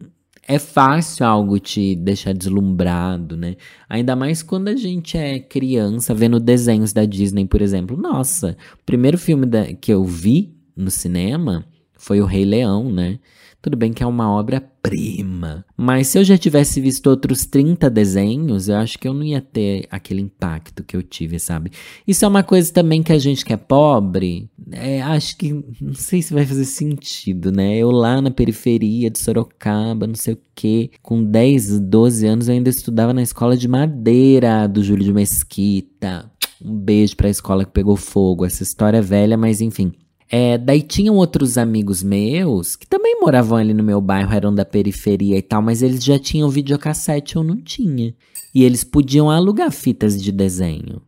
é 0.47 0.57
fácil 0.57 1.23
algo 1.27 1.59
te 1.59 1.93
deixar 1.93 2.33
deslumbrado, 2.33 3.37
né? 3.37 3.57
Ainda 3.87 4.15
mais 4.15 4.41
quando 4.41 4.69
a 4.69 4.75
gente 4.75 5.19
é 5.19 5.37
criança, 5.37 6.15
vendo 6.15 6.39
desenhos 6.39 6.93
da 6.93 7.05
Disney, 7.05 7.45
por 7.45 7.61
exemplo. 7.61 7.95
Nossa, 7.95 8.57
o 8.73 8.83
primeiro 8.83 9.19
filme 9.19 9.45
da, 9.45 9.71
que 9.71 9.93
eu 9.93 10.03
vi 10.03 10.55
no 10.75 10.89
cinema 10.89 11.63
foi 11.93 12.21
O 12.21 12.25
Rei 12.25 12.43
Leão, 12.43 12.91
né? 12.91 13.19
Tudo 13.67 13.75
bem 13.75 13.91
que 13.91 14.01
é 14.01 14.07
uma 14.07 14.31
obra-prima. 14.31 15.65
Mas 15.75 16.07
se 16.07 16.17
eu 16.17 16.23
já 16.23 16.37
tivesse 16.37 16.79
visto 16.79 17.07
outros 17.07 17.45
30 17.45 17.89
desenhos, 17.89 18.69
eu 18.69 18.77
acho 18.77 18.97
que 18.97 19.05
eu 19.05 19.13
não 19.13 19.25
ia 19.25 19.41
ter 19.41 19.85
aquele 19.91 20.21
impacto 20.21 20.85
que 20.85 20.95
eu 20.95 21.03
tive, 21.03 21.37
sabe? 21.37 21.69
Isso 22.07 22.23
é 22.23 22.27
uma 22.29 22.43
coisa 22.43 22.71
também 22.71 23.03
que 23.03 23.11
a 23.11 23.19
gente 23.19 23.43
que 23.43 23.51
é 23.51 23.57
pobre, 23.57 24.49
é, 24.71 25.01
acho 25.01 25.35
que. 25.35 25.51
Não 25.81 25.93
sei 25.93 26.21
se 26.21 26.33
vai 26.33 26.45
fazer 26.45 26.63
sentido, 26.63 27.51
né? 27.51 27.75
Eu 27.75 27.91
lá 27.91 28.21
na 28.21 28.31
periferia 28.31 29.09
de 29.09 29.19
Sorocaba, 29.19 30.07
não 30.07 30.15
sei 30.15 30.35
o 30.35 30.39
quê, 30.55 30.89
com 31.01 31.21
10, 31.21 31.81
12 31.81 32.25
anos, 32.25 32.47
eu 32.47 32.53
ainda 32.53 32.69
estudava 32.69 33.13
na 33.13 33.21
escola 33.21 33.57
de 33.57 33.67
madeira 33.67 34.65
do 34.65 34.81
Júlio 34.81 35.03
de 35.03 35.11
Mesquita. 35.11 36.31
Um 36.63 36.73
beijo 36.73 37.17
pra 37.17 37.27
escola 37.27 37.65
que 37.65 37.71
pegou 37.71 37.97
fogo. 37.97 38.45
Essa 38.45 38.63
história 38.63 38.99
é 38.99 39.01
velha, 39.01 39.35
mas 39.35 39.59
enfim. 39.59 39.91
É, 40.29 40.57
daí 40.57 40.81
tinham 40.81 41.15
outros 41.15 41.57
amigos 41.57 42.03
meus 42.03 42.75
que 42.75 42.85
também 42.85 43.19
moravam 43.19 43.57
ali 43.57 43.73
no 43.73 43.83
meu 43.83 44.01
bairro, 44.01 44.33
eram 44.33 44.53
da 44.53 44.65
periferia 44.65 45.37
e 45.37 45.41
tal, 45.41 45.61
mas 45.61 45.81
eles 45.81 46.03
já 46.03 46.19
tinham 46.19 46.49
videocassete, 46.49 47.37
eu 47.37 47.43
não 47.43 47.57
tinha. 47.57 48.13
E 48.53 48.63
eles 48.63 48.83
podiam 48.83 49.29
alugar 49.29 49.71
fitas 49.71 50.21
de 50.21 50.31
desenho. 50.31 51.01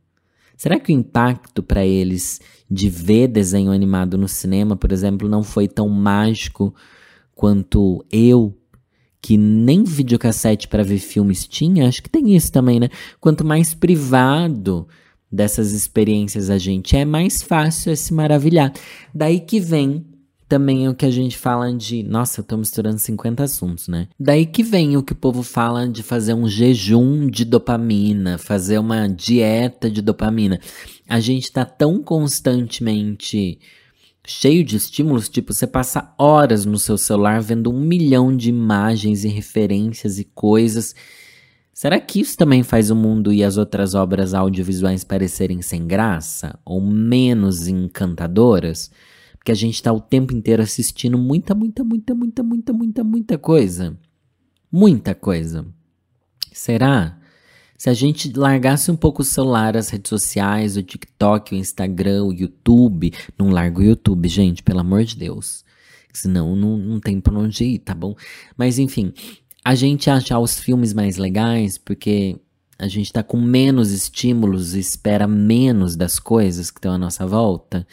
Será 0.56 0.80
que 0.80 0.92
o 0.92 0.96
impacto 0.96 1.64
para 1.64 1.86
eles 1.86 2.40
de 2.70 2.90
ver 2.90 3.28
desenho 3.28 3.72
animado 3.72 4.18
no 4.18 4.28
cinema, 4.28 4.76
por 4.76 4.92
exemplo, 4.92 5.28
não 5.28 5.44
foi 5.44 5.68
tão 5.68 5.90
mágico 5.90 6.74
quanto 7.34 8.06
eu, 8.12 8.56
que 9.22 9.38
nem 9.38 9.84
videocassete 9.84 10.68
para 10.68 10.84
ver 10.84 11.00
filmes 11.00 11.48
tinha? 11.48 11.88
Acho 11.88 12.04
que 12.04 12.10
tem 12.10 12.36
isso 12.36 12.52
também, 12.52 12.80
né? 12.80 12.90
Quanto 13.20 13.46
mais 13.46 13.74
privado 13.74 14.88
dessas 15.32 15.72
experiências 15.72 16.50
a 16.50 16.58
gente 16.58 16.96
é 16.96 17.06
mais 17.06 17.42
fácil 17.42 17.92
é 17.92 17.96
se 17.96 18.14
maravilhar. 18.14 18.74
Daí 19.14 19.40
que 19.40 19.60
vem 19.60 20.06
também 20.50 20.90
o 20.90 20.96
que 20.96 21.06
a 21.06 21.12
gente 21.12 21.38
fala 21.38 21.72
de. 21.72 22.02
Nossa, 22.02 22.42
eu 22.42 22.44
tô 22.44 22.58
misturando 22.58 22.98
50 22.98 23.44
assuntos, 23.44 23.88
né? 23.88 24.08
Daí 24.20 24.48
que 24.48 24.64
vem 24.64 24.98
o 24.98 25.04
que 25.04 25.14
o 25.14 25.16
povo 25.16 25.44
fala 25.44 25.88
de 25.88 26.02
fazer 26.02 26.34
um 26.34 26.50
jejum 26.50 27.28
de 27.28 27.46
dopamina, 27.46 28.40
fazer 28.40 28.80
uma 28.80 29.08
dieta 29.08 29.92
de 29.92 30.02
dopamina. 30.02 30.60
A 31.08 31.20
gente 31.20 31.52
tá 31.52 31.64
tão 31.64 32.02
constantemente 32.02 33.60
cheio 34.26 34.64
de 34.64 34.76
estímulos, 34.76 35.30
tipo, 35.30 35.54
você 35.54 35.66
passa 35.66 36.14
horas 36.18 36.66
no 36.66 36.78
seu 36.78 36.98
celular 36.98 37.42
vendo 37.42 37.72
um 37.72 37.80
milhão 37.80 38.36
de 38.36 38.50
imagens 38.50 39.24
e 39.24 39.28
referências 39.28 40.20
e 40.20 40.24
coisas 40.24 40.96
Será 41.80 41.98
que 41.98 42.20
isso 42.20 42.38
também 42.38 42.62
faz 42.62 42.92
o 42.92 42.96
mundo 42.96 43.32
e 43.32 43.42
as 43.42 43.56
outras 43.56 43.96
obras 43.96 44.34
audiovisuais 44.34 45.06
parecerem 45.06 45.62
sem 45.62 45.88
graça 45.88 46.60
ou 46.66 46.82
menos 46.82 47.70
encantadoras? 47.70 48.92
Porque 49.38 49.54
a 49.54 49.56
gente 49.56 49.76
está 49.76 49.94
o 49.94 50.02
tempo 50.02 50.36
inteiro 50.36 50.62
assistindo 50.62 51.18
muita, 51.18 51.56
muita, 51.56 51.82
muita, 51.82 52.14
muita, 52.14 52.44
muita, 52.44 52.74
muita, 52.74 53.02
muita 53.06 53.38
coisa. 53.38 53.98
Muita 54.70 55.16
coisa. 55.16 55.66
Será? 56.52 57.18
Se 57.78 57.90
a 57.90 57.94
gente 57.94 58.38
largasse 58.38 58.92
um 58.92 58.98
pouco 58.98 59.22
o 59.22 59.26
celular, 59.26 59.78
as 59.78 59.88
redes 59.88 60.10
sociais, 60.10 60.76
o 60.76 60.84
TikTok, 60.84 61.56
o 61.56 61.58
Instagram, 61.58 62.26
o 62.26 62.34
YouTube. 62.34 63.14
Não 63.38 63.52
larga 63.52 63.80
o 63.80 63.84
YouTube, 63.84 64.28
gente, 64.28 64.62
pelo 64.62 64.82
amor 64.82 65.06
de 65.06 65.16
Deus. 65.16 65.64
Senão 66.12 66.58
não, 66.58 66.76
não 66.76 67.00
tem 67.00 67.22
pra 67.22 67.40
onde 67.40 67.64
ir, 67.64 67.80
tá 67.80 67.96
bom? 67.96 68.16
Mas 68.58 68.78
enfim, 68.80 69.14
a 69.70 69.76
gente 69.76 70.10
achar 70.10 70.40
os 70.40 70.60
filmes 70.60 70.96
mais 70.96 71.18
legais 71.18 71.78
porque 71.78 72.40
a 72.80 72.88
gente 72.88 73.14
tá 73.14 73.22
com 73.22 73.40
menos 73.40 73.92
estímulos 73.92 74.74
e 74.74 74.80
espera 74.80 75.28
menos 75.28 75.96
das 75.96 76.18
coisas 76.18 76.72
que 76.72 76.80
estão 76.80 76.92
à 76.92 76.98
nossa 76.98 77.28
volta. 77.28 77.86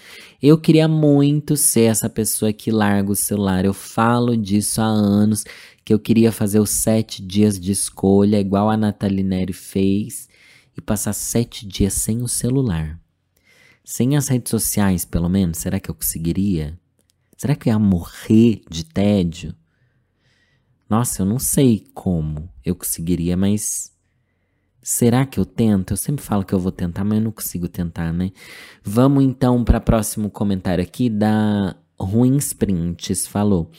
Eu 0.42 0.56
queria 0.56 0.88
muito 0.88 1.54
ser 1.54 1.83
essa 1.83 2.09
pessoa 2.09 2.50
que 2.50 2.71
larga 2.71 3.12
o 3.12 3.14
celular. 3.14 3.66
Eu 3.66 3.75
falo 3.75 4.35
disso 4.38 4.80
há 4.80 4.87
anos, 4.87 5.45
que 5.85 5.92
eu 5.92 5.99
queria 5.99 6.33
fazer 6.33 6.61
os 6.61 6.71
sete 6.71 7.23
dias 7.23 7.61
de 7.61 7.73
escolha, 7.73 8.40
igual 8.40 8.71
a 8.71 8.76
Nathalie 8.78 9.23
Neri 9.23 9.52
fez, 9.52 10.30
e 10.75 10.80
passar 10.80 11.12
sete 11.12 11.66
dias 11.66 11.92
sem 11.92 12.23
o 12.23 12.28
celular. 12.28 12.99
Sem 13.85 14.16
as 14.16 14.28
redes 14.28 14.49
sociais, 14.49 15.04
pelo 15.04 15.28
menos, 15.28 15.59
será 15.59 15.78
que 15.78 15.90
eu 15.90 15.95
conseguiria? 15.95 16.80
Será 17.37 17.54
que 17.54 17.68
eu 17.68 17.75
ia 17.75 17.78
morrer 17.78 18.62
de 18.71 18.83
tédio? 18.83 19.54
Nossa, 20.88 21.23
eu 21.23 21.26
não 21.26 21.38
sei 21.38 21.85
como 21.93 22.49
eu 22.64 22.75
conseguiria, 22.75 23.37
mas 23.37 23.93
será 24.81 25.26
que 25.26 25.40
eu 25.40 25.45
tento? 25.45 25.93
Eu 25.93 25.97
sempre 25.97 26.25
falo 26.25 26.45
que 26.45 26.55
eu 26.55 26.61
vou 26.61 26.71
tentar, 26.71 27.02
mas 27.05 27.19
eu 27.19 27.25
não 27.25 27.33
consigo 27.33 27.66
tentar, 27.66 28.12
né? 28.12 28.31
Vamos 28.85 29.25
então 29.25 29.64
para 29.64 29.78
o 29.78 29.81
próximo 29.83 30.31
comentário 30.31 30.83
aqui 30.83 31.11
da 31.11 31.76
Ruins 31.99 32.52
Prints. 32.52 33.26
Falou: 33.26 33.71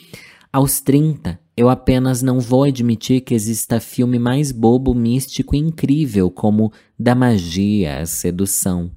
Aos 0.52 0.80
30, 0.80 1.40
eu 1.56 1.70
apenas 1.70 2.20
não 2.20 2.40
vou 2.40 2.64
admitir 2.64 3.22
que 3.22 3.34
exista 3.34 3.80
filme 3.80 4.18
mais 4.18 4.52
bobo, 4.52 4.94
místico 4.94 5.56
e 5.56 5.58
incrível 5.58 6.30
como 6.30 6.72
Da 6.98 7.14
Magia, 7.14 8.04
Sedução. 8.04 8.92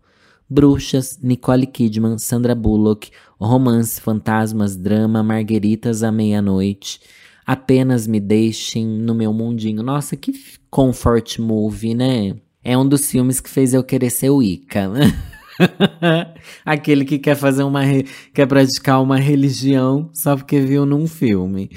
Bruxas, 0.50 1.18
Nicole 1.24 1.66
Kidman, 1.66 2.18
Sandra 2.18 2.54
Bullock, 2.54 3.10
Romance, 3.40 4.02
Fantasmas, 4.02 4.76
Drama, 4.76 5.24
Margueritas 5.24 6.04
à 6.04 6.12
Meia-Noite. 6.12 7.00
Apenas 7.52 8.08
me 8.08 8.22
deixem 8.22 8.88
no 8.88 9.14
meu 9.14 9.34
mundinho. 9.34 9.84
Nossa, 9.84 10.16
que 10.16 10.32
comfort 10.70 11.38
movie, 11.38 11.94
né? 11.94 12.34
É 12.64 12.78
um 12.78 12.88
dos 12.88 13.12
filmes 13.12 13.42
que 13.42 13.50
fez 13.50 13.74
eu 13.74 13.84
querer 13.84 14.10
ser 14.10 14.30
Wicca. 14.30 14.90
Aquele 16.64 17.04
que 17.04 17.20
quer 17.20 17.36
fazer 17.36 17.64
uma. 17.64 17.82
quer 18.34 18.46
praticar 18.46 19.04
uma 19.04 19.18
religião 19.18 20.10
só 20.14 20.38
porque 20.38 20.62
viu 20.62 20.86
num 20.86 21.06
filme. 21.06 21.70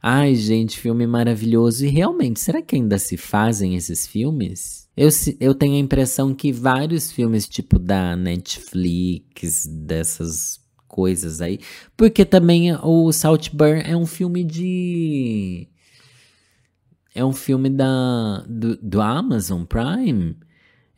Ai, 0.00 0.36
gente, 0.36 0.78
filme 0.78 1.08
maravilhoso. 1.08 1.84
E 1.84 1.88
realmente, 1.88 2.38
será 2.38 2.62
que 2.62 2.76
ainda 2.76 2.96
se 2.96 3.16
fazem 3.16 3.74
esses 3.74 4.06
filmes? 4.06 4.86
Eu, 4.96 5.08
eu 5.40 5.56
tenho 5.56 5.74
a 5.74 5.80
impressão 5.80 6.32
que 6.32 6.52
vários 6.52 7.10
filmes, 7.10 7.48
tipo 7.48 7.80
da 7.80 8.14
Netflix, 8.14 9.66
dessas 9.66 10.64
coisas 10.96 11.42
aí. 11.42 11.60
Porque 11.94 12.24
também 12.24 12.74
o 12.82 13.12
Saltburn 13.12 13.82
é 13.84 13.94
um 13.94 14.06
filme 14.06 14.42
de. 14.42 15.68
É 17.14 17.22
um 17.22 17.34
filme 17.34 17.68
da, 17.68 18.42
do, 18.48 18.76
do 18.78 19.00
Amazon 19.02 19.64
Prime? 19.64 20.34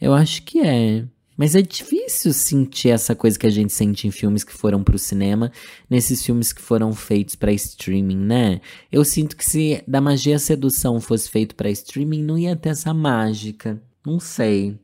Eu 0.01 0.15
acho 0.15 0.45
que 0.45 0.61
é. 0.61 1.05
Mas 1.37 1.55
é 1.55 1.63
difícil 1.63 2.33
sentir 2.33 2.91
essa 2.91 3.15
coisa 3.15 3.39
que 3.39 3.47
a 3.47 3.51
gente 3.51 3.73
sente 3.73 4.09
em 4.09 4.11
filmes 4.11 4.43
que 4.43 4.53
foram 4.53 4.83
pro 4.83 4.99
cinema, 4.99 5.53
nesses 5.89 6.25
filmes 6.25 6.53
que 6.53 6.61
foram 6.61 6.93
feitos 6.93 7.37
para 7.37 7.53
streaming, 7.53 8.19
né? 8.19 8.61
Eu 8.91 9.05
sinto 9.05 9.37
que 9.37 9.45
se 9.45 9.83
da 9.87 10.01
magia 10.01 10.39
sedução 10.39 11.01
fosse 11.01 11.29
feito 11.29 11.55
para 11.55 11.71
streaming, 11.71 12.25
não 12.25 12.37
ia 12.37 12.57
ter 12.57 12.71
essa 12.71 12.93
mágica. 12.93 13.81
Não 14.05 14.19
sei. 14.19 14.79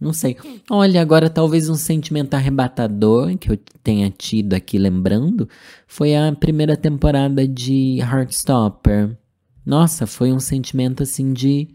Não 0.00 0.12
sei. 0.12 0.36
Olha, 0.70 1.02
agora 1.02 1.28
talvez 1.28 1.68
um 1.68 1.74
sentimento 1.74 2.34
arrebatador 2.34 3.36
que 3.36 3.50
eu 3.50 3.58
tenha 3.82 4.08
tido 4.10 4.54
aqui 4.54 4.78
lembrando 4.78 5.48
foi 5.86 6.14
a 6.14 6.32
primeira 6.32 6.76
temporada 6.76 7.46
de 7.48 7.98
Heartstopper. 7.98 9.16
Nossa, 9.66 10.06
foi 10.06 10.32
um 10.32 10.38
sentimento 10.38 11.02
assim 11.02 11.32
de 11.32 11.68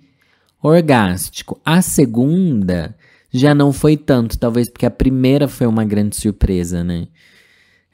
orgástico. 0.61 1.59
A 1.65 1.81
segunda 1.81 2.95
já 3.31 3.53
não 3.53 3.73
foi 3.73 3.97
tanto, 3.97 4.39
talvez 4.39 4.69
porque 4.69 4.85
a 4.85 4.91
primeira 4.91 5.47
foi 5.47 5.67
uma 5.67 5.83
grande 5.83 6.15
surpresa, 6.15 6.83
né? 6.83 7.07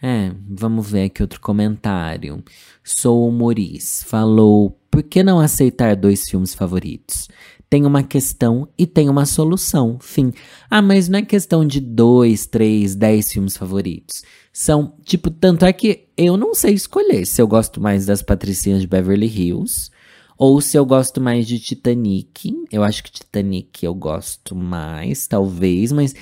É, 0.01 0.31
vamos 0.47 0.89
ver 0.89 1.05
aqui 1.05 1.21
outro 1.21 1.41
comentário. 1.41 2.43
Sou 2.83 3.27
o 3.27 3.31
Maurice. 3.31 4.05
Falou: 4.05 4.79
por 4.89 5.03
que 5.03 5.23
não 5.23 5.39
aceitar 5.39 5.95
dois 5.95 6.23
filmes 6.29 6.53
favoritos? 6.53 7.27
Tem 7.69 7.85
uma 7.85 8.01
questão 8.01 8.67
e 8.77 8.87
tem 8.87 9.09
uma 9.09 9.25
solução. 9.25 9.99
Fim. 10.01 10.33
Ah, 10.69 10.81
mas 10.81 11.07
não 11.07 11.19
é 11.19 11.21
questão 11.21 11.65
de 11.65 11.79
dois, 11.79 12.45
três, 12.45 12.95
dez 12.95 13.31
filmes 13.31 13.55
favoritos. 13.55 14.23
São, 14.51 14.95
tipo, 15.03 15.29
tanto 15.29 15.65
é 15.65 15.71
que 15.71 16.07
eu 16.17 16.35
não 16.35 16.55
sei 16.55 16.73
escolher 16.73 17.25
se 17.25 17.41
eu 17.41 17.47
gosto 17.47 17.79
mais 17.79 18.05
das 18.05 18.21
Patricinhas 18.21 18.81
de 18.81 18.87
Beverly 18.87 19.27
Hills 19.27 19.91
ou 20.37 20.59
se 20.61 20.77
eu 20.77 20.85
gosto 20.85 21.21
mais 21.21 21.45
de 21.45 21.59
Titanic. 21.59 22.53
Eu 22.71 22.83
acho 22.83 23.03
que 23.03 23.11
Titanic 23.11 23.85
eu 23.85 23.93
gosto 23.93 24.55
mais, 24.55 25.27
talvez, 25.27 25.91
mas 25.91 26.15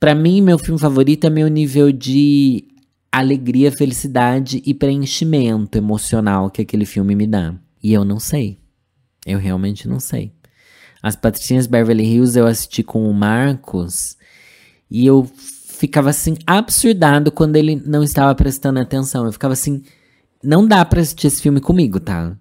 para 0.00 0.14
mim, 0.14 0.40
meu 0.40 0.58
filme 0.58 0.78
favorito 0.78 1.26
é 1.26 1.30
meu 1.30 1.48
nível 1.48 1.90
de 1.90 2.64
alegria, 3.10 3.72
felicidade 3.72 4.62
e 4.66 4.74
preenchimento 4.74 5.78
emocional 5.78 6.50
que 6.50 6.62
aquele 6.62 6.84
filme 6.84 7.14
me 7.14 7.26
dá. 7.26 7.54
E 7.82 7.92
eu 7.92 8.04
não 8.04 8.18
sei. 8.18 8.58
Eu 9.24 9.38
realmente 9.38 9.88
não 9.88 9.98
sei. 9.98 10.32
As 11.04 11.14
Patricinhas 11.14 11.66
Beverly 11.66 12.02
Hills 12.02 12.34
eu 12.38 12.46
assisti 12.46 12.82
com 12.82 13.06
o 13.06 13.12
Marcos 13.12 14.16
e 14.90 15.04
eu 15.04 15.30
ficava 15.66 16.08
assim 16.08 16.34
absurdado 16.46 17.30
quando 17.30 17.56
ele 17.56 17.76
não 17.84 18.02
estava 18.02 18.34
prestando 18.34 18.80
atenção. 18.80 19.26
Eu 19.26 19.32
ficava 19.32 19.52
assim, 19.52 19.82
não 20.42 20.66
dá 20.66 20.82
pra 20.82 21.02
assistir 21.02 21.26
esse 21.26 21.42
filme 21.42 21.60
comigo, 21.60 22.00
tá? 22.00 22.34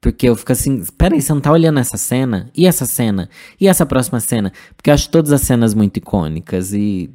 Porque 0.00 0.28
eu 0.28 0.34
fico 0.34 0.50
assim, 0.50 0.82
peraí, 0.98 1.22
você 1.22 1.32
não 1.32 1.40
tá 1.40 1.52
olhando 1.52 1.78
essa 1.78 1.96
cena? 1.96 2.50
E 2.52 2.66
essa 2.66 2.84
cena? 2.84 3.28
E 3.60 3.68
essa 3.68 3.86
próxima 3.86 4.18
cena? 4.18 4.52
Porque 4.76 4.90
eu 4.90 4.94
acho 4.94 5.08
todas 5.08 5.30
as 5.30 5.42
cenas 5.42 5.72
muito 5.72 5.98
icônicas 5.98 6.72
e 6.72 7.08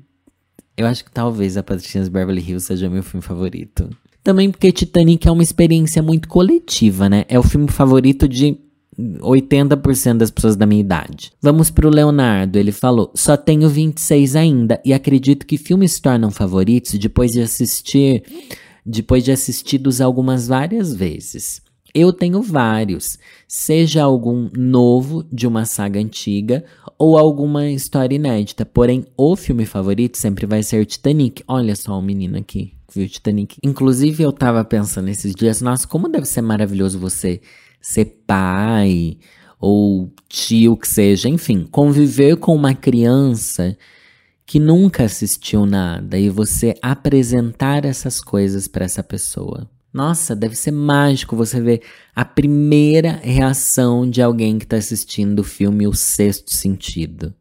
eu 0.78 0.88
acho 0.88 1.04
que 1.04 1.12
talvez 1.12 1.58
a 1.58 1.62
Patricinha 1.62 2.10
Beverly 2.10 2.40
Hills 2.40 2.66
seja 2.66 2.90
meu 2.90 3.04
filme 3.04 3.22
favorito. 3.22 3.90
Também 4.24 4.50
porque 4.50 4.72
Titanic 4.72 5.28
é 5.28 5.32
uma 5.32 5.44
experiência 5.44 6.02
muito 6.02 6.30
coletiva, 6.30 7.10
né? 7.10 7.26
É 7.28 7.38
o 7.38 7.44
filme 7.44 7.68
favorito 7.68 8.30
de 8.30 8.58
80% 9.22 10.18
das 10.18 10.32
pessoas 10.32 10.56
da 10.56 10.66
minha 10.66 10.82
idade. 10.82 11.32
Vamos 11.42 11.70
pro 11.70 11.90
Leonardo, 11.90 12.58
ele 12.58 12.72
falou: 12.72 13.12
"Só 13.16 13.38
tenho 13.38 13.70
26 13.70 14.36
ainda 14.36 14.82
e 14.84 14.94
acredito 14.94 15.46
que 15.46 15.58
filmes 15.58 15.94
se 15.94 16.02
tornam 16.02 16.32
favoritos 16.32 16.94
depois 16.94 17.32
de 17.32 17.42
assistir 17.42 18.24
depois 18.86 19.24
de 19.24 19.32
assistidos 19.32 20.02
algumas 20.02 20.48
várias 20.48 20.94
vezes. 20.94 21.62
Eu 21.94 22.14
tenho 22.14 22.42
vários, 22.42 23.18
seja 23.48 24.04
algum 24.04 24.50
novo 24.56 25.24
de 25.32 25.48
uma 25.48 25.66
saga 25.66 26.00
antiga 26.00 26.64
ou 26.98 27.18
alguma 27.18 27.68
história 27.70 28.16
inédita. 28.16 28.66
Porém, 28.66 29.06
o 29.18 29.36
filme 29.36 29.66
favorito 29.66 30.18
sempre 30.18 30.46
vai 30.46 30.62
ser 30.62 30.86
Titanic. 30.86 31.44
Olha 31.48 31.76
só 31.76 31.98
o 31.98 32.02
menino 32.02 32.38
aqui, 32.38 32.74
viu 32.94 33.08
Titanic. 33.08 33.58
Inclusive, 33.64 34.22
eu 34.22 34.32
tava 34.32 34.64
pensando 34.64 35.10
esses 35.10 35.34
dias, 35.34 35.62
nossa, 35.62 35.88
como 35.88 36.08
deve 36.08 36.26
ser 36.26 36.42
maravilhoso 36.42 37.00
você 37.00 37.42
ser 37.82 38.24
pai 38.26 39.18
ou 39.60 40.12
tio 40.28 40.78
que 40.78 40.88
seja, 40.88 41.28
enfim, 41.28 41.68
conviver 41.70 42.38
com 42.38 42.56
uma 42.56 42.74
criança 42.74 43.78
que 44.46 44.60
nunca 44.60 45.04
assistiu 45.04 45.66
nada 45.66 46.18
e 46.18 46.30
você 46.30 46.76
apresentar 46.82 47.86
essas 47.86 48.20
coisas 48.22 48.68
para 48.68 48.86
essa 48.86 49.04
pessoa. 49.04 49.70
Nossa, 49.94 50.36
deve 50.36 50.56
ser 50.56 50.72
mágico 50.72 51.36
você 51.36 51.60
ver 51.60 51.82
a 52.16 52.24
primeira 52.24 53.20
reação 53.24 54.10
de 54.10 54.22
alguém 54.22 54.58
que 54.58 54.66
está 54.66 54.78
assistindo 54.78 55.40
o 55.40 55.44
filme 55.44 55.88
O 55.88 55.94
Sexto 55.94 56.54
Sentido. 56.54 57.34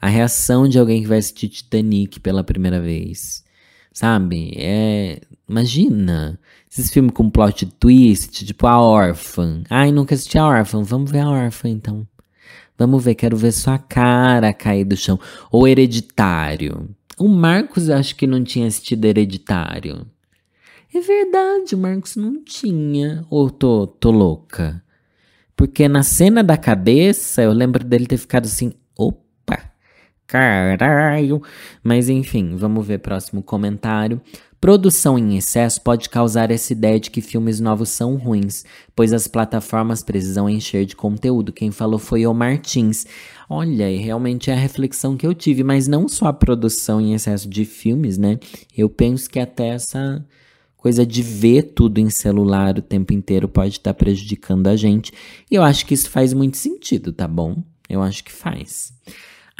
A 0.00 0.08
reação 0.08 0.68
de 0.68 0.78
alguém 0.78 1.02
que 1.02 1.08
vai 1.08 1.18
assistir 1.18 1.48
Titanic 1.48 2.20
pela 2.20 2.44
primeira 2.44 2.80
vez. 2.80 3.44
Sabe? 3.92 4.52
É. 4.56 5.20
Imagina. 5.48 6.38
Esses 6.70 6.90
filmes 6.90 7.12
com 7.12 7.30
plot 7.30 7.66
twist, 7.78 8.44
tipo 8.44 8.66
A 8.66 8.80
Órfã. 8.80 9.62
Ai, 9.70 9.90
nunca 9.90 10.14
assisti 10.14 10.38
A 10.38 10.46
Órfã. 10.46 10.82
Vamos 10.82 11.10
ver 11.10 11.20
A 11.20 11.30
Órfã 11.30 11.68
então. 11.68 12.06
Vamos 12.76 13.02
ver, 13.02 13.14
quero 13.14 13.36
ver 13.36 13.52
sua 13.52 13.78
cara 13.78 14.52
cair 14.52 14.84
do 14.84 14.96
chão. 14.96 15.18
Ou 15.50 15.66
Hereditário. 15.66 16.88
O 17.18 17.26
Marcos 17.26 17.90
acho 17.90 18.14
que 18.14 18.26
não 18.26 18.44
tinha 18.44 18.68
assistido 18.68 19.04
Hereditário. 19.04 20.06
É 20.94 21.00
verdade, 21.00 21.74
o 21.74 21.78
Marcos 21.78 22.16
não 22.16 22.42
tinha. 22.42 23.24
Ou 23.28 23.50
tô, 23.50 23.86
tô 23.86 24.10
louca? 24.10 24.82
Porque 25.56 25.88
na 25.88 26.04
cena 26.04 26.42
da 26.42 26.56
cabeça, 26.56 27.42
eu 27.42 27.52
lembro 27.52 27.82
dele 27.82 28.06
ter 28.06 28.16
ficado 28.16 28.44
assim, 28.44 28.72
opa, 28.96 29.72
caralho. 30.26 31.42
Mas 31.82 32.08
enfim, 32.08 32.54
vamos 32.54 32.86
ver 32.86 32.98
próximo 32.98 33.42
comentário. 33.42 34.20
Produção 34.60 35.16
em 35.16 35.36
excesso 35.36 35.80
pode 35.80 36.10
causar 36.10 36.50
essa 36.50 36.72
ideia 36.72 36.98
de 36.98 37.12
que 37.12 37.20
filmes 37.20 37.60
novos 37.60 37.90
são 37.90 38.16
ruins, 38.16 38.64
pois 38.94 39.12
as 39.12 39.28
plataformas 39.28 40.02
precisam 40.02 40.50
encher 40.50 40.84
de 40.84 40.96
conteúdo. 40.96 41.52
Quem 41.52 41.70
falou 41.70 41.98
foi 41.98 42.26
o 42.26 42.34
Martins. 42.34 43.06
Olha, 43.48 43.86
realmente 44.00 44.50
é 44.50 44.54
a 44.54 44.58
reflexão 44.58 45.16
que 45.16 45.24
eu 45.24 45.32
tive, 45.32 45.62
mas 45.62 45.86
não 45.86 46.08
só 46.08 46.26
a 46.26 46.32
produção 46.32 47.00
em 47.00 47.14
excesso 47.14 47.48
de 47.48 47.64
filmes, 47.64 48.18
né? 48.18 48.40
Eu 48.76 48.90
penso 48.90 49.30
que 49.30 49.38
até 49.38 49.68
essa 49.68 50.24
coisa 50.76 51.06
de 51.06 51.22
ver 51.22 51.74
tudo 51.74 51.98
em 51.98 52.10
celular 52.10 52.78
o 52.78 52.82
tempo 52.82 53.12
inteiro 53.12 53.48
pode 53.48 53.74
estar 53.74 53.94
tá 53.94 53.98
prejudicando 53.98 54.66
a 54.66 54.74
gente. 54.74 55.12
E 55.48 55.54
eu 55.54 55.62
acho 55.62 55.86
que 55.86 55.94
isso 55.94 56.10
faz 56.10 56.32
muito 56.32 56.56
sentido, 56.56 57.12
tá 57.12 57.28
bom? 57.28 57.62
Eu 57.88 58.02
acho 58.02 58.24
que 58.24 58.32
faz. 58.32 58.92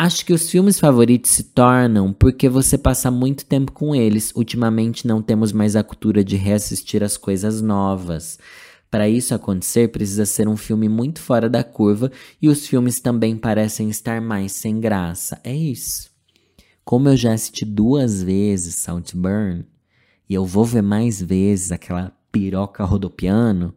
Acho 0.01 0.25
que 0.25 0.33
os 0.33 0.49
filmes 0.49 0.79
favoritos 0.79 1.33
se 1.33 1.43
tornam 1.43 2.13
porque 2.13 2.49
você 2.49 2.79
passa 2.79 3.11
muito 3.11 3.45
tempo 3.45 3.73
com 3.73 3.97
eles. 3.97 4.33
Ultimamente 4.33 5.05
não 5.09 5.21
temos 5.21 5.51
mais 5.51 5.75
a 5.75 5.83
cultura 5.83 6.23
de 6.23 6.37
reassistir 6.37 7.03
as 7.03 7.17
coisas 7.17 7.61
novas. 7.61 8.39
Para 8.89 9.09
isso 9.09 9.35
acontecer, 9.35 9.89
precisa 9.89 10.25
ser 10.25 10.47
um 10.47 10.57
filme 10.57 10.89
muito 10.89 11.21
fora 11.21 11.51
da 11.51 11.65
curva 11.65 12.13
e 12.41 12.49
os 12.49 12.65
filmes 12.65 13.01
também 13.01 13.37
parecem 13.37 13.91
estar 13.91 14.21
mais 14.21 14.53
sem 14.53 14.79
graça. 14.79 15.41
É 15.43 15.53
isso. 15.53 16.09
Como 16.85 17.09
eu 17.09 17.17
já 17.17 17.33
assisti 17.33 17.65
duas 17.65 18.23
vezes 18.23 18.77
Saltburn, 18.77 19.67
e 20.31 20.35
eu 20.35 20.47
vou 20.47 20.65
ver 20.65 20.83
mais 20.83 21.21
vezes 21.21 21.73
aquela 21.73 22.13
piroca 22.31 22.85
rodopiano, 22.85 23.75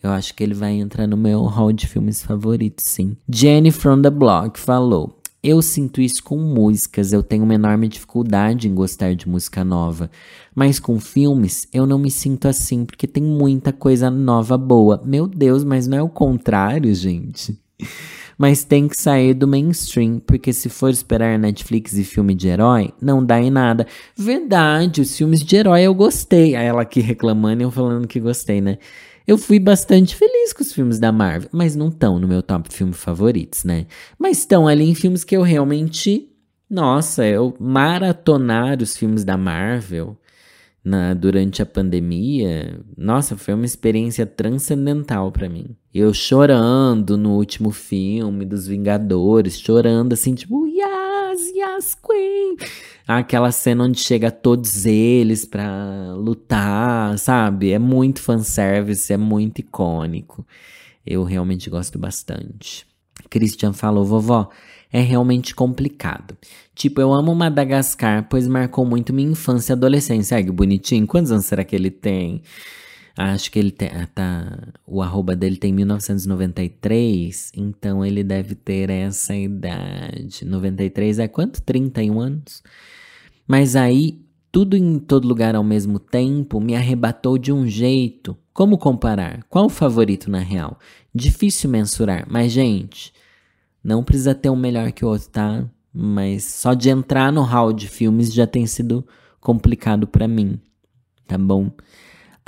eu 0.00 0.10
acho 0.10 0.32
que 0.34 0.44
ele 0.44 0.54
vai 0.54 0.74
entrar 0.74 1.08
no 1.08 1.16
meu 1.16 1.42
hall 1.42 1.72
de 1.72 1.88
filmes 1.88 2.22
favoritos, 2.22 2.84
sim. 2.86 3.16
Jenny 3.28 3.72
from 3.72 4.00
the 4.00 4.10
Block 4.10 4.58
falou: 4.58 5.17
Eu 5.42 5.62
sinto 5.62 6.00
isso 6.00 6.22
com 6.22 6.36
músicas, 6.36 7.12
eu 7.12 7.22
tenho 7.22 7.44
uma 7.44 7.54
enorme 7.54 7.86
dificuldade 7.86 8.68
em 8.68 8.74
gostar 8.74 9.14
de 9.14 9.28
música 9.28 9.64
nova. 9.64 10.10
Mas 10.54 10.80
com 10.80 10.98
filmes, 10.98 11.68
eu 11.72 11.86
não 11.86 11.98
me 11.98 12.10
sinto 12.10 12.48
assim, 12.48 12.84
porque 12.84 13.06
tem 13.06 13.22
muita 13.22 13.72
coisa 13.72 14.10
nova 14.10 14.58
boa. 14.58 15.00
Meu 15.04 15.28
Deus, 15.28 15.62
mas 15.62 15.86
não 15.86 15.96
é 15.96 16.02
o 16.02 16.08
contrário, 16.08 16.92
gente 16.92 17.56
mas 18.36 18.62
tem 18.62 18.86
que 18.86 19.00
sair 19.00 19.34
do 19.34 19.48
mainstream, 19.48 20.20
porque 20.20 20.52
se 20.52 20.68
for 20.68 20.90
esperar 20.90 21.38
Netflix 21.38 21.94
e 21.94 22.04
filme 22.04 22.34
de 22.34 22.48
herói, 22.48 22.92
não 23.00 23.24
dá 23.24 23.40
em 23.40 23.50
nada. 23.50 23.86
Verdade, 24.16 25.00
os 25.00 25.16
filmes 25.16 25.42
de 25.42 25.56
herói 25.56 25.82
eu 25.82 25.94
gostei. 25.94 26.54
Aí 26.54 26.66
ela 26.66 26.82
aqui 26.82 27.00
reclamando 27.00 27.62
e 27.62 27.64
eu 27.64 27.70
falando 27.70 28.06
que 28.06 28.20
gostei, 28.20 28.60
né? 28.60 28.78
Eu 29.28 29.36
fui 29.36 29.58
bastante 29.58 30.16
feliz 30.16 30.54
com 30.54 30.62
os 30.62 30.72
filmes 30.72 30.98
da 30.98 31.12
Marvel, 31.12 31.50
mas 31.52 31.76
não 31.76 31.88
estão 31.88 32.18
no 32.18 32.26
meu 32.26 32.42
top 32.42 32.72
filme 32.72 32.94
favoritos, 32.94 33.62
né? 33.62 33.86
Mas 34.18 34.38
estão 34.38 34.66
ali 34.66 34.88
em 34.88 34.94
filmes 34.94 35.22
que 35.22 35.36
eu 35.36 35.42
realmente, 35.42 36.30
nossa, 36.68 37.26
eu 37.26 37.54
maratonar 37.60 38.80
os 38.80 38.96
filmes 38.96 39.24
da 39.24 39.36
Marvel 39.36 40.16
na, 40.82 41.12
durante 41.12 41.60
a 41.60 41.66
pandemia, 41.66 42.80
nossa, 42.96 43.36
foi 43.36 43.52
uma 43.52 43.66
experiência 43.66 44.24
transcendental 44.24 45.30
para 45.30 45.46
mim. 45.46 45.76
Eu 45.92 46.14
chorando 46.14 47.18
no 47.18 47.36
último 47.36 47.70
filme 47.70 48.46
dos 48.46 48.66
Vingadores, 48.66 49.60
chorando 49.60 50.14
assim, 50.14 50.34
tipo, 50.34 50.66
Queen. 52.02 52.56
Aquela 53.06 53.52
cena 53.52 53.84
onde 53.84 54.00
chega 54.00 54.30
todos 54.30 54.86
eles 54.86 55.44
pra 55.44 56.14
lutar, 56.14 57.18
sabe? 57.18 57.72
É 57.72 57.78
muito 57.78 58.22
fanservice, 58.22 59.12
é 59.12 59.16
muito 59.16 59.60
icônico. 59.60 60.46
Eu 61.06 61.24
realmente 61.24 61.70
gosto 61.70 61.98
bastante. 61.98 62.86
Christian 63.30 63.72
falou, 63.72 64.04
vovó, 64.04 64.50
é 64.92 65.00
realmente 65.00 65.54
complicado. 65.54 66.36
Tipo, 66.74 67.00
eu 67.00 67.12
amo 67.12 67.34
Madagascar, 67.34 68.26
pois 68.28 68.46
marcou 68.46 68.84
muito 68.84 69.12
minha 69.12 69.30
infância 69.30 69.72
e 69.72 69.74
adolescência. 69.74 70.36
Ai, 70.36 70.44
que 70.44 70.50
bonitinho. 70.50 71.06
Quantos 71.06 71.32
anos 71.32 71.46
será 71.46 71.64
que 71.64 71.74
ele 71.74 71.90
tem? 71.90 72.42
Acho 73.20 73.50
que 73.50 73.58
ele 73.58 73.72
tem. 73.72 73.88
Ah, 73.88 74.06
tá. 74.06 74.58
O 74.86 75.02
arroba 75.02 75.34
dele 75.34 75.56
tem 75.56 75.72
1993. 75.72 77.50
Então 77.56 78.06
ele 78.06 78.22
deve 78.22 78.54
ter 78.54 78.90
essa 78.90 79.34
idade. 79.34 80.44
93 80.44 81.18
é 81.18 81.26
quanto? 81.26 81.60
31 81.62 82.20
anos? 82.20 82.62
Mas 83.44 83.74
aí, 83.74 84.24
tudo 84.52 84.76
em 84.76 85.00
todo 85.00 85.26
lugar 85.26 85.56
ao 85.56 85.64
mesmo 85.64 85.98
tempo 85.98 86.60
me 86.60 86.76
arrebatou 86.76 87.36
de 87.36 87.52
um 87.52 87.66
jeito. 87.66 88.36
Como 88.52 88.78
comparar? 88.78 89.42
Qual 89.48 89.66
o 89.66 89.70
favorito 89.70 90.30
na 90.30 90.38
real? 90.38 90.78
Difícil 91.12 91.68
mensurar. 91.68 92.24
Mas, 92.30 92.52
gente. 92.52 93.12
Não 93.82 94.04
precisa 94.04 94.32
ter 94.32 94.48
um 94.48 94.56
melhor 94.56 94.92
que 94.92 95.04
o 95.04 95.08
outro, 95.08 95.28
tá? 95.28 95.68
Mas 95.92 96.44
só 96.44 96.72
de 96.72 96.88
entrar 96.88 97.32
no 97.32 97.42
hall 97.42 97.72
de 97.72 97.88
filmes 97.88 98.32
já 98.32 98.46
tem 98.46 98.64
sido 98.64 99.04
complicado 99.40 100.06
para 100.06 100.28
mim, 100.28 100.60
tá 101.26 101.38
bom? 101.38 101.72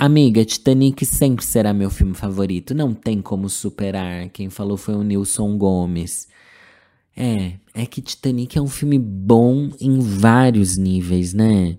Amiga, 0.03 0.43
Titanic 0.43 1.05
sempre 1.05 1.45
será 1.45 1.71
meu 1.75 1.91
filme 1.91 2.15
favorito, 2.15 2.73
não 2.73 2.91
tem 2.91 3.21
como 3.21 3.47
superar. 3.47 4.29
Quem 4.29 4.49
falou 4.49 4.75
foi 4.75 4.95
o 4.95 5.03
Nilson 5.03 5.55
Gomes. 5.59 6.27
É, 7.15 7.53
é 7.71 7.85
que 7.85 8.01
Titanic 8.01 8.57
é 8.57 8.61
um 8.63 8.67
filme 8.67 8.97
bom 8.97 9.69
em 9.79 9.99
vários 9.99 10.75
níveis, 10.75 11.35
né? 11.35 11.77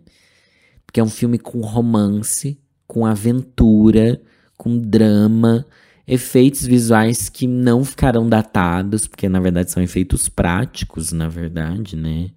Porque 0.87 1.01
é 1.01 1.03
um 1.03 1.09
filme 1.09 1.37
com 1.37 1.63
romance, 1.63 2.57
com 2.87 3.05
aventura, 3.05 4.23
com 4.57 4.79
drama, 4.79 5.67
efeitos 6.07 6.65
visuais 6.65 7.29
que 7.29 7.49
não 7.49 7.85
ficarão 7.85 8.29
datados, 8.29 9.09
porque 9.09 9.29
na 9.29 9.41
verdade 9.41 9.73
são 9.73 9.83
efeitos 9.83 10.29
práticos, 10.29 11.11
na 11.11 11.29
verdade, 11.29 11.97
né? 11.97 12.31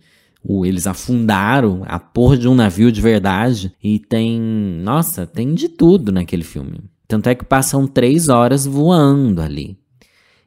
Eles 0.47 0.85
afundaram 0.85 1.83
a 1.85 1.99
porra 1.99 2.37
de 2.37 2.47
um 2.47 2.53
navio 2.53 2.91
de 2.91 3.01
verdade 3.01 3.73
e 3.83 3.97
tem. 3.97 4.39
Nossa, 4.39 5.25
tem 5.25 5.53
de 5.53 5.69
tudo 5.69 6.11
naquele 6.11 6.43
filme. 6.43 6.79
Tanto 7.07 7.29
é 7.29 7.35
que 7.35 7.45
passam 7.45 7.87
três 7.87 8.29
horas 8.29 8.65
voando 8.65 9.41
ali. 9.41 9.77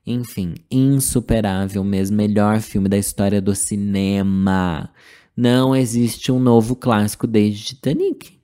Enfim, 0.06 0.54
insuperável 0.70 1.82
mesmo. 1.82 2.16
Melhor 2.16 2.60
filme 2.60 2.88
da 2.88 2.96
história 2.96 3.40
do 3.40 3.54
cinema. 3.54 4.90
Não 5.36 5.74
existe 5.74 6.32
um 6.32 6.38
novo 6.38 6.74
clássico 6.76 7.26
desde 7.26 7.64
Titanic. 7.64 8.38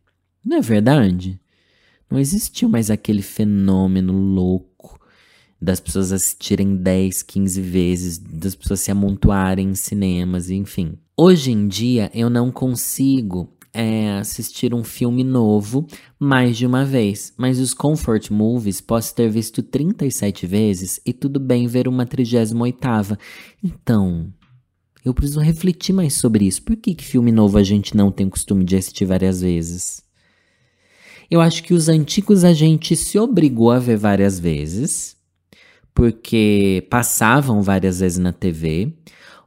Não 0.44 0.58
é 0.58 0.60
verdade? 0.60 1.40
Não 2.10 2.18
existiu 2.18 2.68
mais 2.68 2.90
aquele 2.90 3.22
fenômeno 3.22 4.12
louco 4.12 4.73
das 5.64 5.81
pessoas 5.81 6.12
assistirem 6.12 6.77
10, 6.77 7.22
15 7.22 7.61
vezes, 7.62 8.18
das 8.18 8.55
pessoas 8.55 8.81
se 8.81 8.90
amontoarem 8.90 9.70
em 9.70 9.74
cinemas, 9.74 10.50
enfim. 10.50 10.98
Hoje 11.16 11.50
em 11.50 11.66
dia 11.66 12.11
eu 12.14 12.29
não 12.29 12.53
consigo 12.53 13.48
é, 13.72 14.18
assistir 14.18 14.74
um 14.74 14.85
filme 14.85 15.24
novo 15.24 15.87
mais 16.18 16.57
de 16.57 16.66
uma 16.66 16.85
vez, 16.85 17.33
mas 17.37 17.59
os 17.59 17.72
comfort 17.72 18.31
movies 18.31 18.81
posso 18.81 19.14
ter 19.14 19.29
visto 19.31 19.62
37 19.62 20.46
vezes 20.46 21.00
e 21.05 21.12
tudo 21.12 21.40
bem 21.40 21.66
ver 21.66 21.88
uma 21.88 22.05
38 22.05 23.18
Então, 23.62 24.33
eu 25.05 25.12
preciso 25.12 25.40
refletir 25.40 25.92
mais 25.92 26.14
sobre 26.14 26.46
isso. 26.46 26.62
Por 26.62 26.77
que, 26.77 26.94
que 26.94 27.05
filme 27.05 27.33
novo 27.33 27.59
a 27.59 27.62
gente 27.62 27.96
não 27.96 28.12
tem 28.12 28.29
costume 28.29 28.64
de 28.64 28.77
assistir 28.77 29.07
várias 29.07 29.40
vezes? 29.40 30.05
Eu 31.31 31.40
acho 31.40 31.62
que 31.62 31.74
os 31.74 31.88
antigos 31.88 32.44
a 32.44 32.53
gente 32.53 32.94
se 32.94 33.18
obrigou 33.18 33.70
a 33.70 33.79
ver 33.79 33.96
várias 33.96 34.38
vezes, 34.38 35.16
porque 35.94 36.87
passavam 36.90 37.62
várias 37.62 38.00
vezes 38.00 38.18
na 38.18 38.33
TV, 38.33 38.92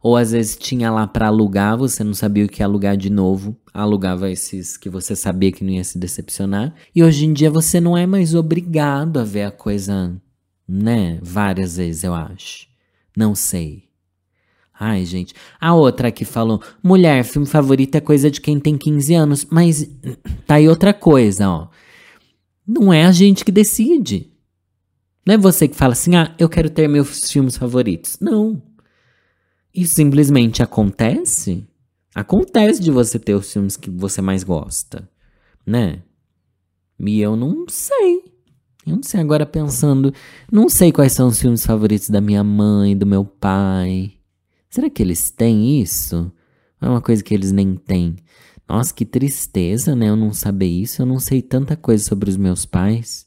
ou 0.02 0.16
às 0.16 0.32
vezes 0.32 0.56
tinha 0.56 0.90
lá 0.90 1.06
para 1.06 1.28
alugar, 1.28 1.78
você 1.78 2.04
não 2.04 2.14
sabia 2.14 2.46
o 2.46 2.48
que 2.48 2.64
alugar 2.64 2.96
de 2.96 3.10
novo, 3.10 3.56
alugava 3.74 4.32
esses 4.32 4.78
que 4.78 4.90
você 4.90 5.16
sabia 5.16 5.52
que 5.52 5.64
não 5.64 5.72
ia 5.72 5.84
se 5.84 6.00
decepcionar. 6.00 6.74
E 6.96 7.04
hoje 7.04 7.26
em 7.26 7.34
dia 7.34 7.52
você 7.52 7.82
não 7.82 7.98
é 7.98 8.06
mais 8.06 8.34
obrigado 8.34 9.20
a 9.20 9.24
ver 9.24 9.44
a 9.44 9.52
coisa, 9.52 10.16
né, 10.68 11.20
várias 11.22 11.76
vezes, 11.76 12.04
eu 12.04 12.14
acho. 12.14 12.68
Não 13.16 13.36
sei. 13.36 13.88
Ai, 14.80 15.04
gente. 15.06 15.34
A 15.60 15.74
outra 15.74 16.12
que 16.12 16.24
falou: 16.24 16.62
mulher, 16.84 17.24
filme 17.24 17.48
favorito 17.48 17.96
é 17.96 18.00
coisa 18.00 18.30
de 18.30 18.40
quem 18.40 18.60
tem 18.60 18.78
15 18.78 19.14
anos. 19.16 19.48
Mas 19.50 19.90
tá 20.46 20.56
aí 20.56 20.70
outra 20.70 20.94
coisa, 20.94 21.50
ó. 21.50 21.68
Não 22.66 22.94
é 22.94 23.06
a 23.06 23.12
gente 23.12 23.44
que 23.44 23.52
decide. 23.52 24.32
Não 25.28 25.34
é 25.34 25.38
você 25.38 25.68
que 25.68 25.76
fala 25.76 25.92
assim: 25.92 26.16
ah, 26.16 26.34
eu 26.40 26.48
quero 26.48 26.70
ter 26.70 26.88
meus 26.88 27.30
filmes 27.30 27.58
favoritos. 27.58 28.18
Não. 28.22 28.64
Isso 29.76 29.96
simplesmente 29.96 30.64
acontece. 30.64 31.68
Acontece 32.16 32.82
de 32.82 32.90
você 32.90 33.20
ter 33.20 33.36
os 33.36 33.52
filmes 33.52 33.76
que 33.76 33.90
você 33.90 34.22
mais 34.22 34.46
gosta, 34.46 35.08
né? 35.66 36.02
E 36.98 37.20
eu 37.20 37.36
não 37.36 37.66
sei. 37.68 38.24
Eu 38.86 38.96
não 38.96 39.04
sei 39.04 39.20
agora 39.20 39.46
pensando. 39.46 40.14
Não 40.50 40.70
sei 40.70 40.94
quais 40.94 41.12
são 41.12 41.28
os 41.28 41.42
filmes 41.42 41.66
favoritos 41.66 42.10
da 42.10 42.22
minha 42.22 42.44
mãe, 42.44 42.98
do 42.98 43.06
meu 43.06 43.26
pai. 43.26 44.14
Será 44.70 44.90
que 44.90 45.04
eles 45.04 45.30
têm 45.30 45.82
isso? 45.82 46.32
É 46.80 46.88
uma 46.88 47.02
coisa 47.02 47.22
que 47.22 47.34
eles 47.34 47.52
nem 47.52 47.76
têm. 47.76 48.16
Nossa, 48.68 48.94
que 48.94 49.06
tristeza, 49.06 49.94
né? 49.94 50.08
Eu 50.08 50.16
não 50.16 50.32
saber 50.32 50.68
isso. 50.68 51.02
Eu 51.02 51.06
não 51.06 51.20
sei 51.20 51.42
tanta 51.42 51.76
coisa 51.76 52.06
sobre 52.06 52.30
os 52.30 52.38
meus 52.38 52.66
pais. 52.66 53.27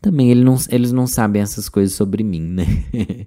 Também 0.00 0.30
ele 0.30 0.42
não, 0.42 0.56
eles 0.70 0.92
não 0.92 1.06
sabem 1.06 1.42
essas 1.42 1.68
coisas 1.68 1.94
sobre 1.94 2.24
mim, 2.24 2.40
né? 2.40 2.64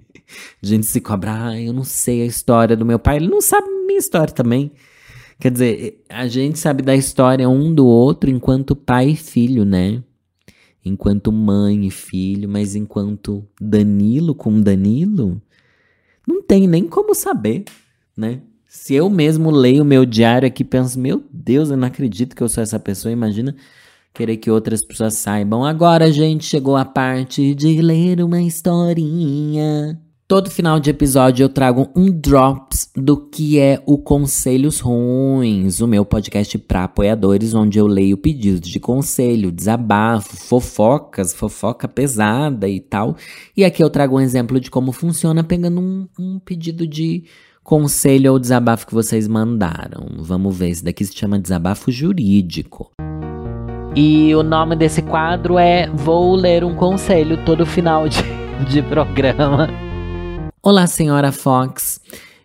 a 0.62 0.66
gente 0.66 0.86
se 0.86 1.00
cobra, 1.00 1.48
ah, 1.48 1.60
eu 1.60 1.72
não 1.72 1.84
sei 1.84 2.22
a 2.22 2.26
história 2.26 2.76
do 2.76 2.84
meu 2.84 2.98
pai. 2.98 3.16
Ele 3.16 3.28
não 3.28 3.40
sabe 3.40 3.68
minha 3.86 3.98
história 3.98 4.34
também. 4.34 4.72
Quer 5.38 5.52
dizer, 5.52 6.04
a 6.08 6.26
gente 6.26 6.58
sabe 6.58 6.82
da 6.82 6.94
história 6.94 7.48
um 7.48 7.72
do 7.72 7.86
outro 7.86 8.28
enquanto 8.28 8.74
pai 8.74 9.10
e 9.10 9.16
filho, 9.16 9.64
né? 9.64 10.02
Enquanto 10.84 11.30
mãe 11.32 11.86
e 11.86 11.90
filho, 11.90 12.48
mas 12.48 12.74
enquanto 12.74 13.46
Danilo 13.60 14.34
com 14.34 14.60
Danilo, 14.60 15.40
não 16.26 16.42
tem 16.42 16.66
nem 16.66 16.88
como 16.88 17.14
saber, 17.14 17.64
né? 18.16 18.42
Se 18.66 18.94
eu 18.94 19.08
mesmo 19.08 19.50
leio 19.50 19.82
o 19.82 19.86
meu 19.86 20.04
diário 20.04 20.48
aqui 20.48 20.62
e 20.62 20.66
penso, 20.66 20.98
meu 20.98 21.22
Deus, 21.30 21.70
eu 21.70 21.76
não 21.76 21.86
acredito 21.86 22.34
que 22.34 22.42
eu 22.42 22.48
sou 22.48 22.62
essa 22.62 22.78
pessoa, 22.78 23.12
imagina 23.12 23.54
querer 24.14 24.36
que 24.36 24.50
outras 24.50 24.80
pessoas 24.82 25.14
saibam. 25.14 25.64
Agora, 25.64 26.10
gente, 26.12 26.44
chegou 26.44 26.76
a 26.76 26.84
parte 26.84 27.52
de 27.54 27.82
ler 27.82 28.22
uma 28.22 28.40
historinha. 28.40 30.00
Todo 30.26 30.50
final 30.50 30.80
de 30.80 30.88
episódio 30.88 31.44
eu 31.44 31.48
trago 31.50 31.90
um 31.94 32.10
drops 32.10 32.88
do 32.96 33.28
que 33.28 33.58
é 33.58 33.82
o 33.84 33.98
Conselhos 33.98 34.80
Ruins, 34.80 35.80
o 35.80 35.86
meu 35.86 36.02
podcast 36.02 36.56
para 36.56 36.84
apoiadores, 36.84 37.52
onde 37.52 37.78
eu 37.78 37.86
leio 37.86 38.16
pedidos 38.16 38.70
de 38.70 38.80
conselho, 38.80 39.52
desabafo, 39.52 40.34
fofocas, 40.34 41.34
fofoca 41.34 41.86
pesada 41.86 42.66
e 42.66 42.80
tal. 42.80 43.16
E 43.54 43.66
aqui 43.66 43.84
eu 43.84 43.90
trago 43.90 44.16
um 44.16 44.20
exemplo 44.20 44.58
de 44.58 44.70
como 44.70 44.92
funciona 44.92 45.44
pegando 45.44 45.80
um, 45.80 46.08
um 46.18 46.38
pedido 46.38 46.86
de 46.86 47.24
conselho 47.62 48.32
ou 48.32 48.38
desabafo 48.38 48.86
que 48.86 48.94
vocês 48.94 49.28
mandaram. 49.28 50.06
Vamos 50.20 50.56
ver, 50.56 50.70
esse 50.70 50.84
daqui 50.84 51.04
se 51.04 51.14
chama 51.14 51.38
desabafo 51.38 51.92
jurídico. 51.92 52.92
E 53.96 54.34
o 54.34 54.42
nome 54.42 54.74
desse 54.74 55.00
quadro 55.00 55.56
é 55.56 55.88
Vou 55.88 56.34
Ler 56.34 56.64
um 56.64 56.74
Conselho 56.74 57.44
todo 57.44 57.64
final 57.64 58.08
de, 58.08 58.18
de 58.68 58.82
programa. 58.82 59.68
Olá, 60.60 60.84
senhora 60.88 61.30
Fox. 61.30 62.00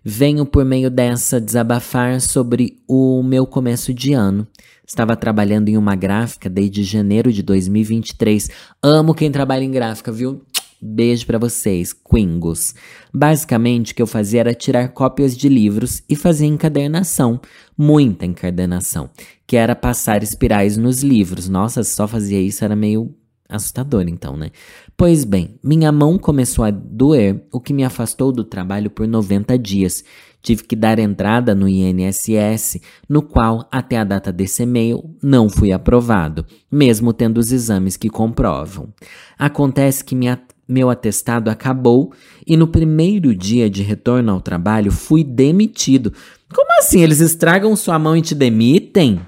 Venho 0.06 0.46
por 0.46 0.64
meio 0.64 0.92
dessa 0.92 1.42
desabafar 1.42 2.22
sobre 2.22 2.78
o 2.88 3.24
meu 3.24 3.48
começo 3.48 3.92
de 3.92 4.14
ano. 4.14 4.48
Estava 4.88 5.16
trabalhando 5.16 5.70
em 5.70 5.78
uma 5.78 5.96
gráfica 5.96 6.48
desde 6.48 6.84
janeiro 6.84 7.34
de 7.34 7.42
2023. 7.42 8.50
Amo 8.84 9.16
quem 9.16 9.32
trabalha 9.32 9.64
em 9.64 9.72
gráfica, 9.72 10.12
viu? 10.12 10.44
Beijo 10.82 11.26
para 11.26 11.38
vocês, 11.38 11.94
Quingos. 11.94 12.74
Basicamente, 13.14 13.92
o 13.92 13.96
que 13.96 14.02
eu 14.02 14.08
fazia 14.08 14.40
era 14.40 14.54
tirar 14.54 14.90
cópias 14.90 15.36
de 15.36 15.50
livros 15.50 16.02
e 16.10 16.16
fazer 16.16 16.46
encadernação, 16.46 17.42
muita 17.78 18.26
encadernação, 18.26 19.10
que 19.46 19.58
era 19.58 19.76
passar 19.76 20.24
espirais 20.24 20.78
nos 20.78 21.04
livros. 21.04 21.50
Nossa, 21.50 21.84
só 21.84 22.08
fazia 22.08 22.40
isso 22.40 22.64
era 22.64 22.76
meio 22.76 23.14
Assustador, 23.50 24.06
então, 24.08 24.38
né? 24.38 24.52
Pois 24.96 25.26
bem, 25.26 25.58
minha 25.64 25.92
mão 25.92 26.20
começou 26.20 26.64
a 26.64 26.70
doer, 26.70 27.48
o 27.52 27.60
que 27.60 27.74
me 27.74 27.84
afastou 27.84 28.32
do 28.32 28.44
trabalho 28.44 28.92
por 28.92 29.08
90 29.08 29.58
dias. 29.58 30.04
Tive 30.40 30.64
que 30.64 30.76
dar 30.76 31.00
entrada 31.00 31.56
no 31.56 31.68
INSS, 31.68 32.80
no 33.10 33.24
qual, 33.24 33.68
até 33.72 33.98
a 33.98 34.04
data 34.04 34.32
desse 34.32 34.62
e-mail, 34.62 35.04
não 35.22 35.50
fui 35.50 35.72
aprovado, 35.72 36.46
mesmo 36.72 37.12
tendo 37.12 37.40
os 37.40 37.52
exames 37.52 37.98
que 37.98 38.08
comprovam. 38.08 38.94
Acontece 39.36 40.06
que 40.06 40.14
minha, 40.14 40.40
meu 40.70 40.90
atestado 40.90 41.50
acabou 41.50 42.14
e 42.46 42.56
no 42.56 42.68
primeiro 42.68 43.36
dia 43.36 43.70
de 43.70 43.82
retorno 43.82 44.32
ao 44.32 44.40
trabalho 44.40 44.92
fui 44.92 45.24
demitido. 45.24 46.14
Como 46.54 46.68
assim? 46.78 47.02
Eles 47.02 47.20
estragam 47.20 47.76
sua 47.76 47.98
mão 47.98 48.16
e 48.16 48.22
te 48.22 48.36
demitem? 48.36 49.20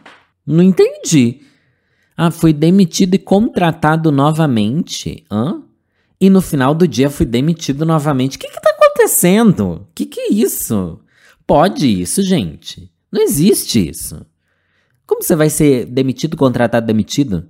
Não 0.45 0.63
entendi. 0.63 1.41
Ah, 2.15 2.29
fui 2.29 2.53
demitido 2.53 3.15
e 3.15 3.19
contratado 3.19 4.11
novamente. 4.11 5.25
Hã? 5.31 5.61
E 6.19 6.29
no 6.29 6.41
final 6.41 6.75
do 6.75 6.87
dia 6.87 7.09
fui 7.09 7.25
demitido 7.25 7.83
novamente. 7.85 8.37
O 8.37 8.39
que 8.39 8.47
que 8.47 8.61
tá 8.61 8.69
acontecendo? 8.69 9.67
O 9.71 9.87
que 9.95 10.05
que 10.05 10.19
é 10.19 10.31
isso? 10.31 10.99
Pode 11.47 11.87
isso, 11.87 12.21
gente? 12.21 12.91
Não 13.11 13.21
existe 13.23 13.89
isso. 13.89 14.23
Como 15.07 15.23
você 15.23 15.35
vai 15.35 15.49
ser 15.49 15.85
demitido, 15.85 16.37
contratado, 16.37 16.85
demitido? 16.85 17.47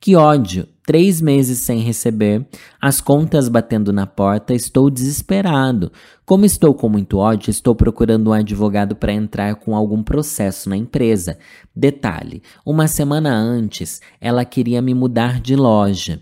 Que 0.00 0.16
ódio! 0.16 0.68
Três 0.86 1.18
meses 1.18 1.60
sem 1.60 1.78
receber, 1.80 2.46
as 2.78 3.00
contas 3.00 3.48
batendo 3.48 3.90
na 3.90 4.06
porta, 4.06 4.52
estou 4.52 4.90
desesperado. 4.90 5.90
Como 6.26 6.44
estou 6.44 6.74
com 6.74 6.90
muito 6.90 7.16
ódio, 7.16 7.50
estou 7.50 7.74
procurando 7.74 8.28
um 8.28 8.32
advogado 8.34 8.94
para 8.94 9.10
entrar 9.10 9.54
com 9.54 9.74
algum 9.74 10.02
processo 10.02 10.68
na 10.68 10.76
empresa. 10.76 11.38
Detalhe: 11.74 12.42
uma 12.66 12.86
semana 12.86 13.34
antes, 13.34 14.02
ela 14.20 14.44
queria 14.44 14.82
me 14.82 14.92
mudar 14.92 15.40
de 15.40 15.56
loja. 15.56 16.20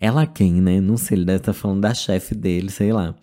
Ela 0.00 0.26
quem, 0.26 0.54
né? 0.54 0.80
Não 0.80 0.96
sei, 0.96 1.18
ele 1.18 1.24
deve 1.24 1.38
estar 1.38 1.52
tá 1.52 1.58
falando 1.58 1.82
da 1.82 1.94
chefe 1.94 2.34
dele, 2.34 2.70
sei 2.70 2.92
lá 2.92 3.14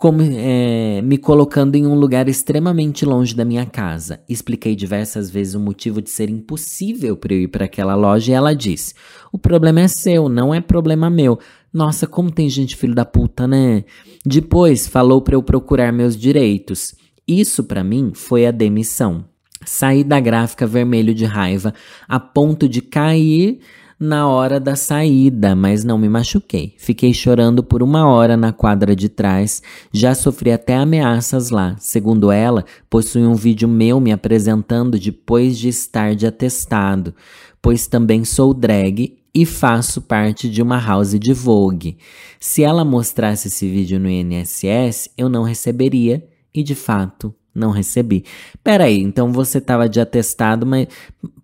como, 0.00 0.22
é, 0.22 1.02
me 1.02 1.18
colocando 1.18 1.76
em 1.76 1.86
um 1.86 1.94
lugar 1.94 2.26
extremamente 2.26 3.04
longe 3.04 3.36
da 3.36 3.44
minha 3.44 3.66
casa. 3.66 4.18
Expliquei 4.26 4.74
diversas 4.74 5.28
vezes 5.28 5.54
o 5.54 5.60
motivo 5.60 6.00
de 6.00 6.08
ser 6.08 6.30
impossível 6.30 7.18
para 7.18 7.34
eu 7.34 7.42
ir 7.42 7.48
para 7.48 7.66
aquela 7.66 7.94
loja 7.94 8.32
e 8.32 8.34
ela 8.34 8.54
disse: 8.54 8.94
O 9.30 9.36
problema 9.36 9.82
é 9.82 9.88
seu, 9.88 10.26
não 10.26 10.54
é 10.54 10.60
problema 10.62 11.10
meu. 11.10 11.38
Nossa, 11.70 12.06
como 12.06 12.30
tem 12.30 12.48
gente 12.48 12.76
filho 12.76 12.94
da 12.94 13.04
puta, 13.04 13.46
né? 13.46 13.84
Depois 14.24 14.86
falou 14.86 15.20
para 15.20 15.34
eu 15.34 15.42
procurar 15.42 15.92
meus 15.92 16.16
direitos. 16.16 16.94
Isso 17.28 17.62
para 17.62 17.84
mim 17.84 18.12
foi 18.14 18.46
a 18.46 18.50
demissão. 18.50 19.26
Saí 19.66 20.02
da 20.02 20.18
gráfica 20.18 20.66
vermelho 20.66 21.14
de 21.14 21.26
raiva 21.26 21.74
a 22.08 22.18
ponto 22.18 22.66
de 22.66 22.80
cair 22.80 23.60
na 24.00 24.26
hora 24.26 24.58
da 24.58 24.74
saída, 24.74 25.54
mas 25.54 25.84
não 25.84 25.98
me 25.98 26.08
machuquei. 26.08 26.72
Fiquei 26.78 27.12
chorando 27.12 27.62
por 27.62 27.82
uma 27.82 28.06
hora 28.08 28.34
na 28.34 28.50
quadra 28.50 28.96
de 28.96 29.10
trás, 29.10 29.62
já 29.92 30.14
sofri 30.14 30.50
até 30.50 30.74
ameaças 30.74 31.50
lá. 31.50 31.76
Segundo 31.78 32.32
ela, 32.32 32.64
possui 32.88 33.26
um 33.26 33.34
vídeo 33.34 33.68
meu 33.68 34.00
me 34.00 34.10
apresentando 34.10 34.98
depois 34.98 35.58
de 35.58 35.68
estar 35.68 36.14
de 36.14 36.26
atestado, 36.26 37.14
pois 37.60 37.86
também 37.86 38.24
sou 38.24 38.54
drag 38.54 39.18
e 39.34 39.44
faço 39.44 40.00
parte 40.00 40.48
de 40.48 40.62
uma 40.62 40.80
house 40.80 41.18
de 41.18 41.34
Vogue. 41.34 41.98
Se 42.40 42.62
ela 42.62 42.86
mostrasse 42.86 43.48
esse 43.48 43.68
vídeo 43.68 44.00
no 44.00 44.08
INSS, 44.08 45.10
eu 45.16 45.28
não 45.28 45.42
receberia 45.42 46.26
e 46.54 46.62
de 46.62 46.74
fato 46.74 47.34
não 47.54 47.70
recebi. 47.70 48.24
Peraí, 48.64 48.98
então 48.98 49.30
você 49.30 49.58
estava 49.58 49.88
de 49.88 50.00
atestado, 50.00 50.64
mas 50.64 50.88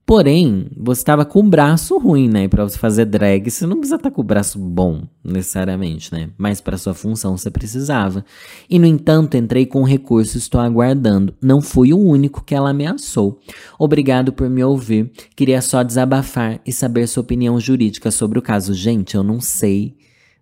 Porém, 0.06 0.68
você 0.76 1.00
estava 1.00 1.24
com 1.24 1.40
o 1.40 1.50
braço 1.50 1.98
ruim, 1.98 2.28
né? 2.28 2.46
Para 2.46 2.62
você 2.62 2.78
fazer 2.78 3.06
drag, 3.06 3.50
você 3.50 3.66
não 3.66 3.78
precisa 3.78 3.96
estar 3.96 4.08
tá 4.08 4.14
com 4.14 4.20
o 4.20 4.24
braço 4.24 4.56
bom, 4.56 5.02
necessariamente, 5.24 6.14
né? 6.14 6.30
Mas 6.38 6.60
para 6.60 6.78
sua 6.78 6.94
função 6.94 7.36
você 7.36 7.50
precisava. 7.50 8.24
E 8.70 8.78
no 8.78 8.86
entanto, 8.86 9.36
entrei 9.36 9.66
com 9.66 9.82
recurso, 9.82 10.38
estou 10.38 10.60
aguardando. 10.60 11.34
Não 11.42 11.60
fui 11.60 11.92
o 11.92 11.98
único 11.98 12.44
que 12.44 12.54
ela 12.54 12.70
ameaçou. 12.70 13.40
Obrigado 13.76 14.32
por 14.32 14.48
me 14.48 14.62
ouvir. 14.62 15.10
Queria 15.34 15.60
só 15.60 15.82
desabafar 15.82 16.60
e 16.64 16.72
saber 16.72 17.08
sua 17.08 17.22
opinião 17.22 17.58
jurídica 17.58 18.12
sobre 18.12 18.38
o 18.38 18.42
caso. 18.42 18.74
Gente, 18.74 19.16
eu 19.16 19.24
não 19.24 19.40
sei 19.40 19.96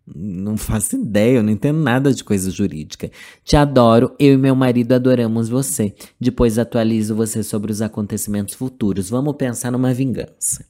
não 0.06 0.56
faço 0.56 0.96
ideia, 0.96 1.38
eu 1.38 1.42
não 1.42 1.50
entendo 1.50 1.78
nada 1.78 2.12
de 2.12 2.22
coisa 2.22 2.50
jurídica. 2.50 3.10
Te 3.42 3.56
adoro, 3.56 4.14
eu 4.18 4.34
e 4.34 4.36
meu 4.36 4.54
marido 4.54 4.92
adoramos 4.92 5.48
você. 5.48 5.94
Depois 6.20 6.58
atualizo 6.58 7.14
você 7.14 7.42
sobre 7.42 7.72
os 7.72 7.80
acontecimentos 7.80 8.54
futuros. 8.54 9.08
Vamos 9.08 9.34
pensar 9.36 9.70
numa 9.70 9.94
vingança. 9.94 10.64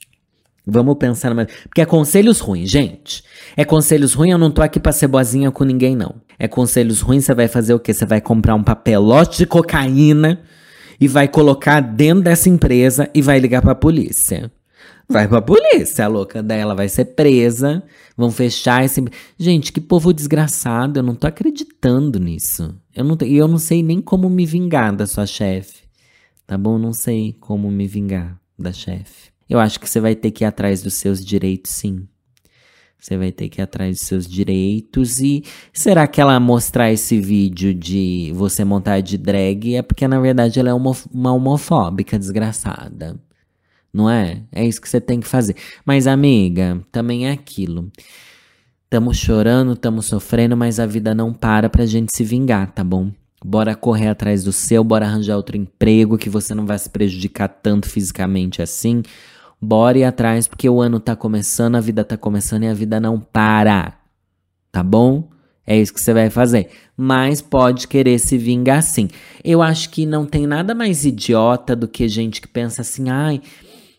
Vamos 0.67 0.97
pensar 0.97 1.31
numa. 1.31 1.47
Porque 1.65 1.81
é 1.81 1.87
conselhos 1.87 2.41
ruins, 2.41 2.71
gente. 2.71 3.25
É 3.57 3.65
conselhos 3.65 4.15
ruins, 4.15 4.33
eu 4.33 4.39
não 4.39 4.51
tô 4.51 4.63
aqui 4.63 4.79
pra 4.79 4.93
ser 4.93 5.09
boazinha 5.09 5.51
com 5.51 5.65
ninguém, 5.65 5.97
não. 5.97 6.15
É 6.39 6.47
conselhos 6.47 7.01
ruins, 7.01 7.25
você 7.25 7.35
vai 7.35 7.49
fazer 7.49 7.75
o 7.75 7.81
quê? 7.81 7.93
Você 7.93 8.07
vai 8.07 8.21
comprar 8.21 8.55
um 8.55 8.63
papelote 8.63 9.39
de 9.39 9.47
cocaína 9.47 10.41
e 11.01 11.09
vai 11.09 11.29
colocar 11.29 11.81
dentro 11.81 12.23
dessa 12.23 12.49
empresa 12.49 13.11
e 13.13 13.21
vai 13.21 13.39
ligar 13.41 13.61
pra 13.61 13.75
polícia. 13.75 14.51
Vai 15.09 15.29
pra 15.29 15.43
polícia, 15.43 16.05
a 16.05 16.09
louca 16.09 16.43
dela 16.43 16.75
vai 16.75 16.89
ser 16.89 17.05
presa. 17.07 17.83
Vão 18.17 18.31
fechar 18.31 18.85
esse. 18.85 19.05
Gente, 19.39 19.73
que 19.73 19.81
povo 19.81 20.13
desgraçado. 20.13 20.99
Eu 20.99 21.03
não 21.03 21.15
tô 21.15 21.27
acreditando 21.27 22.19
nisso. 22.19 22.75
Eu 22.95 23.05
não, 23.05 23.17
eu 23.23 23.47
não 23.47 23.59
sei 23.59 23.83
nem 23.83 24.01
como 24.01 24.31
me 24.31 24.47
vingar 24.47 24.95
da 24.95 25.07
sua 25.07 25.27
chefe. 25.27 25.85
Tá 26.47 26.57
bom? 26.57 26.79
Não 26.79 26.93
sei 26.93 27.37
como 27.39 27.71
me 27.71 27.87
vingar 27.87 28.39
da 28.59 28.73
chefe. 28.73 29.33
Eu 29.49 29.61
acho 29.61 29.79
que 29.79 29.89
você 29.89 30.01
vai 30.01 30.15
ter 30.15 30.31
que 30.31 30.45
ir 30.45 30.47
atrás 30.47 30.83
dos 30.83 30.95
seus 30.95 31.25
direitos, 31.25 31.71
sim. 31.73 32.09
Você 32.99 33.19
vai 33.19 33.31
ter 33.31 33.51
que 33.51 33.61
ir 33.61 33.63
atrás 33.63 33.99
dos 33.99 34.07
seus 34.07 34.27
direitos. 34.27 35.21
E 35.21 35.45
será 35.73 36.07
que 36.07 36.21
ela 36.21 36.41
mostrar 36.41 36.91
esse 36.91 37.21
vídeo 37.21 37.75
de 37.75 38.33
você 38.35 38.65
montar 38.65 39.01
de 39.01 39.19
drag 39.19 39.77
é 39.77 39.83
porque 39.83 40.09
na 40.09 40.19
verdade 40.19 40.59
ela 40.59 40.71
é 40.71 40.75
uma, 40.75 40.93
uma 41.13 41.33
homofóbica 41.33 42.19
desgraçada? 42.19 43.21
Não 43.95 44.11
é? 44.11 44.43
É 44.51 44.67
isso 44.67 44.81
que 44.81 44.89
você 44.89 45.01
tem 45.01 45.21
que 45.21 45.29
fazer. 45.29 45.55
Mas, 45.87 46.09
amiga, 46.09 46.85
também 46.91 47.29
é 47.29 47.31
aquilo. 47.31 47.93
Tamo 48.91 49.15
chorando, 49.15 49.77
tamo 49.77 50.03
sofrendo, 50.03 50.57
mas 50.57 50.81
a 50.81 50.87
vida 50.87 51.15
não 51.15 51.33
para 51.33 51.71
pra 51.71 51.87
gente 51.87 52.15
se 52.15 52.25
vingar, 52.25 52.73
tá 52.73 52.83
bom? 52.83 53.13
Bora 53.45 53.77
correr 53.77 54.09
atrás 54.09 54.43
do 54.43 54.53
seu, 54.53 54.83
bora 54.83 55.07
arranjar 55.07 55.37
outro 55.37 55.57
emprego 55.57 56.19
que 56.19 56.29
você 56.29 56.55
não 56.55 56.67
vai 56.67 56.79
se 56.79 56.91
prejudicar 56.91 57.49
tanto 57.49 57.89
fisicamente 57.89 58.61
assim. 58.61 59.03
Bora 59.61 59.99
ir 59.99 60.05
atrás, 60.05 60.49
porque 60.49 60.69
o 60.69 60.81
ano 60.81 60.99
tá 60.99 61.15
começando, 61.15 61.77
a 61.77 61.81
vida 61.81 62.05
tá 62.05 62.17
começando 62.17 62.65
e 62.65 62.69
a 62.69 62.75
vida 62.75 62.99
não 62.99 63.21
para. 63.21 63.95
Tá 64.73 64.83
bom? 64.83 65.29
É 65.67 65.79
isso 65.79 65.95
que 65.95 66.01
você 66.01 66.13
vai 66.13 66.31
fazer. 66.31 66.69
Mas 66.97 67.41
pode 67.41 67.89
querer 67.89 68.19
se 68.19 68.37
vingar 68.37 68.83
sim. 68.83 69.09
Eu 69.43 69.63
acho 69.63 69.91
que 69.91 70.05
não 70.05 70.27
tem 70.27 70.47
nada 70.47 70.75
mais 70.75 71.05
idiota 71.05 71.75
do 71.75 71.89
que 71.89 72.09
gente 72.09 72.41
que 72.41 72.49
pensa 72.49 72.83
assim, 72.83 73.09
ai, 73.09 73.41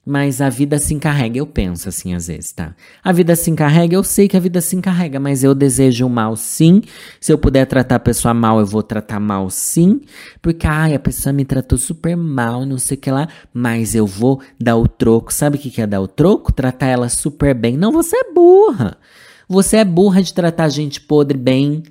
mas 0.06 0.40
a 0.40 0.50
vida 0.50 0.78
se 0.78 0.94
encarrega, 0.94 1.40
eu 1.40 1.48
penso 1.48 1.90
assim 1.90 2.14
às 2.14 2.28
vezes, 2.28 2.52
tá? 2.52 2.76
A 3.04 3.12
vida 3.12 3.36
se 3.36 3.50
encarrega, 3.50 3.96
eu 3.96 4.04
sei 4.04 4.28
que 4.28 4.38
a 4.38 4.40
vida 4.40 4.62
se 4.62 4.76
encarrega, 4.76 5.20
mas 5.20 5.44
eu 5.44 5.56
desejo 5.56 6.06
o 6.06 6.10
mal 6.10 6.36
sim. 6.36 6.84
Se 7.20 7.34
eu 7.34 7.40
puder 7.40 7.66
tratar 7.66 7.96
a 7.96 8.00
pessoa 8.00 8.32
mal, 8.32 8.60
eu 8.60 8.68
vou 8.68 8.84
tratar 8.84 9.20
mal 9.20 9.50
sim. 9.50 10.02
Porque, 10.44 10.68
ai, 10.68 10.94
a 10.94 11.00
pessoa 11.00 11.34
me 11.34 11.44
tratou 11.44 11.76
super 11.76 12.16
mal, 12.16 12.68
não 12.68 12.78
sei 12.78 12.96
o 12.96 13.00
que 13.00 13.10
lá, 13.10 13.28
mas 13.52 13.96
eu 13.96 14.06
vou 14.06 14.42
dar 14.60 14.76
o 14.78 14.88
troco. 14.88 15.34
Sabe 15.34 15.58
o 15.58 15.60
que 15.60 15.82
é 15.82 15.88
dar 15.88 16.02
o 16.02 16.08
troco? 16.08 16.54
Tratar 16.54 16.86
ela 16.86 17.10
super 17.10 17.56
bem. 17.56 17.76
Não, 17.76 17.92
você 17.92 18.16
é 18.16 18.32
burra. 18.32 18.98
Você 19.50 19.78
é 19.78 19.86
burra 19.86 20.22
de 20.22 20.36
tratar 20.36 20.70
gente 20.70 21.02
podre 21.02 21.38
bem. 21.38 21.82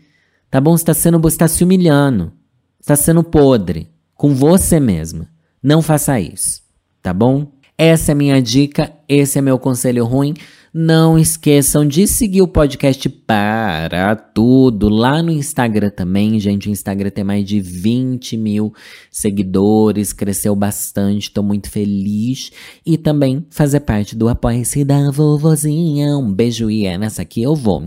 Tá 0.48 0.60
bom? 0.60 0.76
Você 0.76 0.84
tá 0.84 0.94
sendo, 0.94 1.18
você 1.18 1.36
tá 1.36 1.48
se 1.48 1.64
humilhando. 1.64 2.32
Você 2.80 2.86
tá 2.86 2.96
sendo 2.96 3.24
podre. 3.24 3.90
Com 4.14 4.32
você 4.32 4.78
mesma. 4.78 5.28
Não 5.60 5.82
faça 5.82 6.20
isso. 6.20 6.62
Tá 7.02 7.12
bom? 7.12 7.52
Essa 7.76 8.12
é 8.12 8.14
minha 8.14 8.40
dica, 8.40 8.92
esse 9.08 9.38
é 9.38 9.42
meu 9.42 9.58
conselho 9.58 10.04
ruim. 10.04 10.34
Não 10.72 11.18
esqueçam 11.18 11.86
de 11.86 12.06
seguir 12.06 12.42
o 12.42 12.48
podcast 12.48 13.08
para 13.08 14.14
tudo 14.14 14.88
lá 14.88 15.22
no 15.22 15.30
Instagram 15.30 15.90
também, 15.90 16.38
gente. 16.38 16.68
O 16.68 16.72
Instagram 16.72 17.10
tem 17.10 17.24
mais 17.24 17.44
de 17.44 17.60
20 17.60 18.36
mil 18.36 18.72
seguidores, 19.10 20.12
cresceu 20.12 20.54
bastante, 20.54 21.30
tô 21.30 21.42
muito 21.42 21.70
feliz. 21.70 22.50
E 22.84 22.96
também 22.96 23.46
fazer 23.50 23.80
parte 23.80 24.16
do 24.16 24.28
Apoia-se 24.28 24.84
da 24.84 25.10
Vovozinha. 25.10 26.16
Um 26.16 26.32
beijo 26.32 26.70
e 26.70 26.86
é 26.86 26.98
nessa 26.98 27.22
aqui 27.22 27.42
eu 27.42 27.54
vou. 27.54 27.82